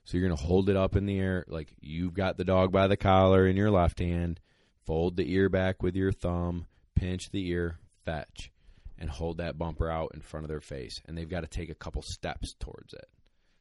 [0.05, 2.73] So you're going to hold it up in the air like you've got the dog
[2.73, 4.39] by the collar in your left hand,
[4.85, 8.51] fold the ear back with your thumb, pinch the ear, fetch,
[8.99, 11.01] and hold that bumper out in front of their face.
[11.07, 13.09] And they've got to take a couple steps towards it.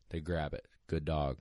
[0.09, 0.67] They grab it.
[0.87, 1.37] Good dog.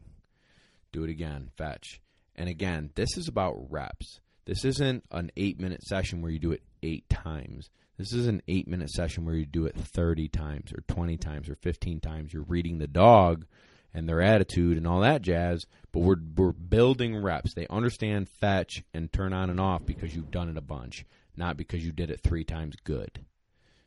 [0.93, 1.51] Do it again.
[1.57, 2.01] Fetch.
[2.37, 4.21] And again, this is about reps.
[4.45, 7.71] This isn't an eight minute session where you do it eight times.
[7.99, 11.49] This is an eight minute session where you do it 30 times or 20 times
[11.49, 12.33] or 15 times.
[12.33, 13.47] You're reading the dog
[13.95, 17.55] and their attitude and all that jazz, but we're, we're building reps.
[17.55, 21.05] They understand fetch and turn on and off because you've done it a bunch,
[21.37, 23.25] not because you did it three times good.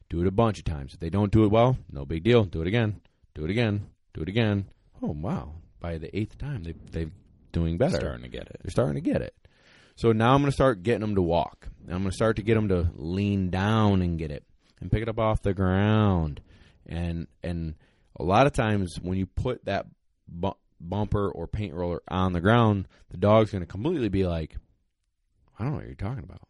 [0.10, 0.94] Do it a bunch of times.
[0.94, 2.44] If they don't do it well, no big deal.
[2.44, 3.02] Do it again.
[3.34, 3.88] Do it again.
[4.14, 4.66] Do it again.
[5.02, 5.54] Oh, wow.
[5.80, 7.12] By the eighth time, they, they're
[7.52, 7.94] doing better.
[7.94, 8.58] They're starting to get it.
[8.62, 9.36] They're starting to get it.
[9.96, 11.68] So now I'm going to start getting them to walk.
[11.84, 14.44] I'm going to start to get them to lean down and get it
[14.82, 16.42] and pick it up off the ground.
[16.86, 17.76] And and
[18.20, 19.88] a lot of times when you put that
[20.28, 24.56] bu- bumper or paint roller on the ground, the dog's going to completely be like,
[25.58, 26.42] I don't know what you're talking about.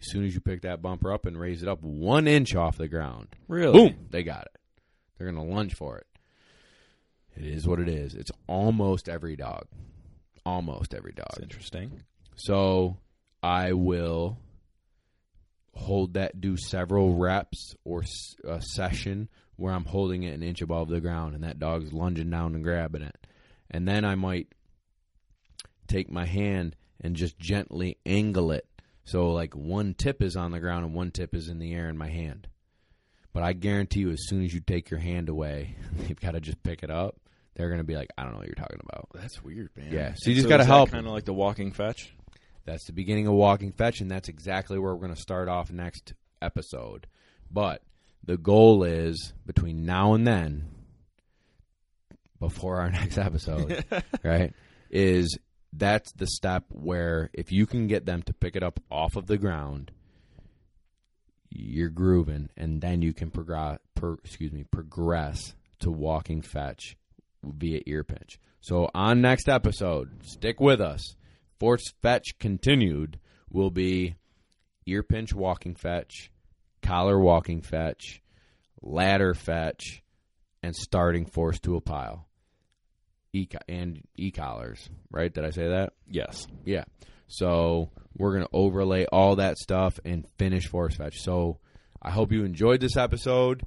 [0.00, 2.78] As soon as you pick that bumper up and raise it up one inch off
[2.78, 3.72] the ground, Really?
[3.72, 4.60] boom, they got it.
[5.18, 6.06] They're going to lunge for it.
[7.36, 8.14] It is what it is.
[8.14, 9.66] It's almost every dog.
[10.46, 11.26] Almost every dog.
[11.32, 12.02] That's interesting.
[12.36, 12.96] So
[13.42, 14.38] I will
[15.74, 18.02] hold that, do several reps or
[18.44, 19.28] a session
[19.58, 22.62] where I'm holding it an inch above the ground and that dog's lunging down and
[22.62, 23.26] grabbing it.
[23.70, 24.48] And then I might
[25.88, 28.66] take my hand and just gently angle it.
[29.04, 31.88] So, like, one tip is on the ground and one tip is in the air
[31.88, 32.46] in my hand.
[33.32, 35.76] But I guarantee you, as soon as you take your hand away,
[36.08, 37.16] you've got to just pick it up.
[37.54, 39.08] They're going to be like, I don't know what you're talking about.
[39.14, 39.92] That's weird, man.
[39.92, 40.92] Yeah, so you just gotta help.
[40.92, 42.14] Kind of like the walking fetch.
[42.64, 45.72] That's the beginning of walking fetch, and that's exactly where we're going to start off
[45.72, 47.06] next episode.
[47.50, 47.82] But
[48.24, 50.68] the goal is between now and then,
[52.40, 53.84] before our next episode,
[54.22, 54.52] right?
[54.90, 55.38] Is
[55.72, 59.26] that's the step where if you can get them to pick it up off of
[59.26, 59.90] the ground,
[61.50, 63.78] you're grooving, and then you can progress.
[63.94, 66.96] Per, excuse me, progress to walking fetch
[67.42, 68.38] via ear pinch.
[68.60, 71.14] So on next episode, stick with us.
[71.58, 73.18] Force fetch continued
[73.50, 74.16] will be
[74.86, 76.30] ear pinch walking fetch,
[76.82, 78.22] collar walking fetch,
[78.82, 80.02] ladder fetch,
[80.62, 82.26] and starting force to a pile.
[83.32, 85.32] e and e collars, right?
[85.32, 85.92] Did I say that?
[86.08, 86.46] Yes.
[86.64, 86.84] Yeah.
[87.26, 91.18] So we're gonna overlay all that stuff and finish force fetch.
[91.18, 91.58] So
[92.00, 93.64] I hope you enjoyed this episode.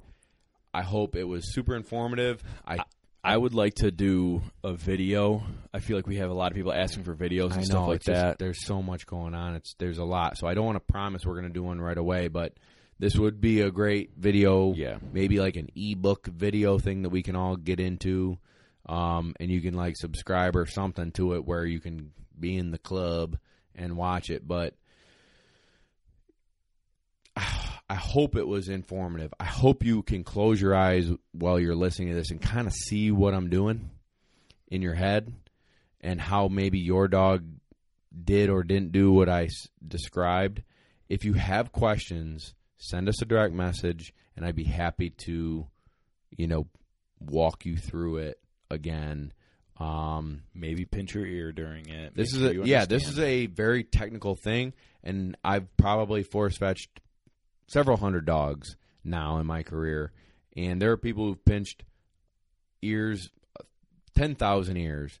[0.74, 2.42] I hope it was super informative.
[2.66, 2.78] I
[3.24, 5.44] I would like to do a video.
[5.72, 7.86] I feel like we have a lot of people asking for videos and know stuff
[7.88, 8.38] like it's just- that.
[8.40, 9.54] there's so much going on.
[9.54, 10.36] It's there's a lot.
[10.38, 12.54] So I don't want to promise we're gonna do one right away, but
[13.02, 14.74] this would be a great video.
[14.74, 14.98] Yeah.
[15.12, 18.38] Maybe like an ebook video thing that we can all get into.
[18.86, 22.70] Um, and you can like subscribe or something to it where you can be in
[22.70, 23.38] the club
[23.74, 24.46] and watch it.
[24.46, 24.74] But
[27.36, 29.34] I hope it was informative.
[29.40, 32.72] I hope you can close your eyes while you're listening to this and kind of
[32.72, 33.90] see what I'm doing
[34.68, 35.32] in your head
[36.00, 37.44] and how maybe your dog
[38.24, 40.62] did or didn't do what I s- described.
[41.08, 45.66] If you have questions, send us a direct message and I'd be happy to,
[46.36, 46.66] you know,
[47.20, 49.32] walk you through it again.
[49.78, 52.14] Um, Maybe pinch your ear during it.
[52.14, 57.00] this is a yeah, this is a very technical thing, and I've probably force fetched
[57.68, 60.12] several hundred dogs now in my career,
[60.56, 61.84] and there are people who've pinched
[62.82, 63.30] ears,
[64.14, 65.20] ten thousand ears.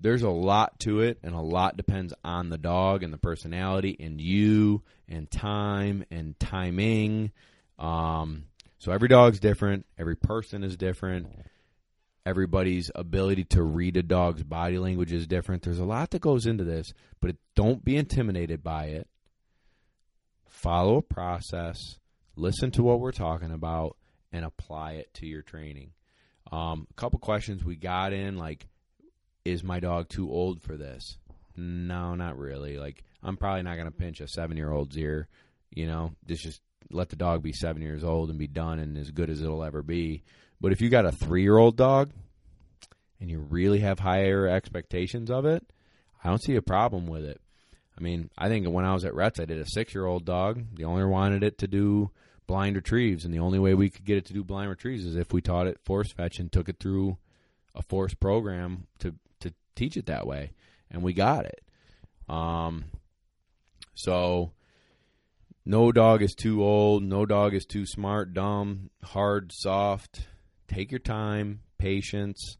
[0.00, 3.96] There's a lot to it, and a lot depends on the dog and the personality,
[3.98, 7.32] and you, and time, and timing.
[7.78, 8.44] Um,
[8.78, 9.86] so every dog's different.
[9.98, 11.28] Every person is different
[12.26, 15.62] everybody's ability to read a dog's body language is different.
[15.62, 19.08] There's a lot that goes into this, but it, don't be intimidated by it.
[20.48, 21.78] Follow a process,
[22.34, 23.96] listen to what we're talking about,
[24.32, 25.92] and apply it to your training.
[26.50, 28.66] Um, a couple questions we got in like,
[29.46, 31.18] is my dog too old for this?
[31.56, 32.78] No, not really.
[32.78, 35.28] Like, I'm probably not going to pinch a seven year old's ear.
[35.70, 38.96] You know, just just let the dog be seven years old and be done and
[38.96, 40.22] as good as it'll ever be.
[40.60, 42.10] But if you got a three year old dog
[43.20, 45.64] and you really have higher expectations of it,
[46.22, 47.40] I don't see a problem with it.
[47.98, 50.24] I mean, I think when I was at Rhett's, I did a six year old
[50.24, 50.62] dog.
[50.74, 52.10] The owner wanted it to do
[52.46, 55.16] blind retrieves, and the only way we could get it to do blind retrieves is
[55.16, 57.16] if we taught it force fetch and took it through
[57.74, 59.14] a force program to
[59.76, 60.52] teach it that way,
[60.90, 61.62] and we got it.
[62.28, 62.86] Um,
[63.94, 64.52] so
[65.64, 67.02] no dog is too old.
[67.02, 70.28] No dog is too smart, dumb, hard, soft.
[70.68, 72.56] Take your time, patience,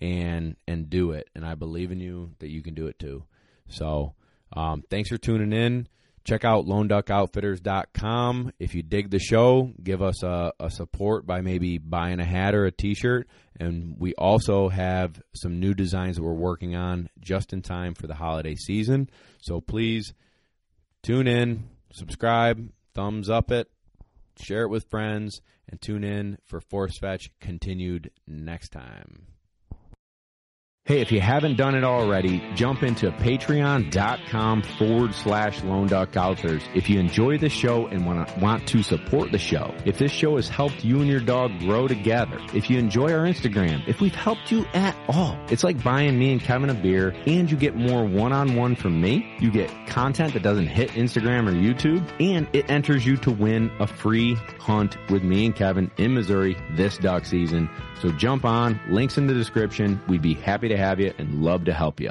[0.00, 1.28] and and do it.
[1.34, 3.24] And I believe in you that you can do it too.
[3.68, 4.14] So
[4.52, 5.88] um, thanks for tuning in.
[6.24, 8.52] Check out loneduckoutfitters.com.
[8.60, 12.54] If you dig the show, give us a, a support by maybe buying a hat
[12.54, 13.28] or a t shirt.
[13.58, 18.06] And we also have some new designs that we're working on just in time for
[18.06, 19.10] the holiday season.
[19.40, 20.14] So please
[21.02, 23.68] tune in, subscribe, thumbs up it,
[24.40, 29.31] share it with friends, and tune in for Force Fetch continued next time.
[30.84, 36.08] Hey, if you haven't done it already, jump into patreon.com forward slash lone duck.
[36.74, 40.10] If you enjoy the show and want to, want to support the show, if this
[40.10, 44.00] show has helped you and your dog grow together, if you enjoy our Instagram, if
[44.00, 47.56] we've helped you at all, it's like buying me and Kevin a beer and you
[47.56, 49.32] get more one-on-one from me.
[49.38, 53.70] You get content that doesn't hit Instagram or YouTube and it enters you to win
[53.78, 57.70] a free hunt with me and Kevin in Missouri this duck season.
[58.00, 60.02] So jump on, links in the description.
[60.08, 62.10] We'd be happy to have you and love to help you.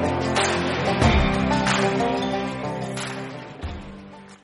[0.00, 0.56] Bye.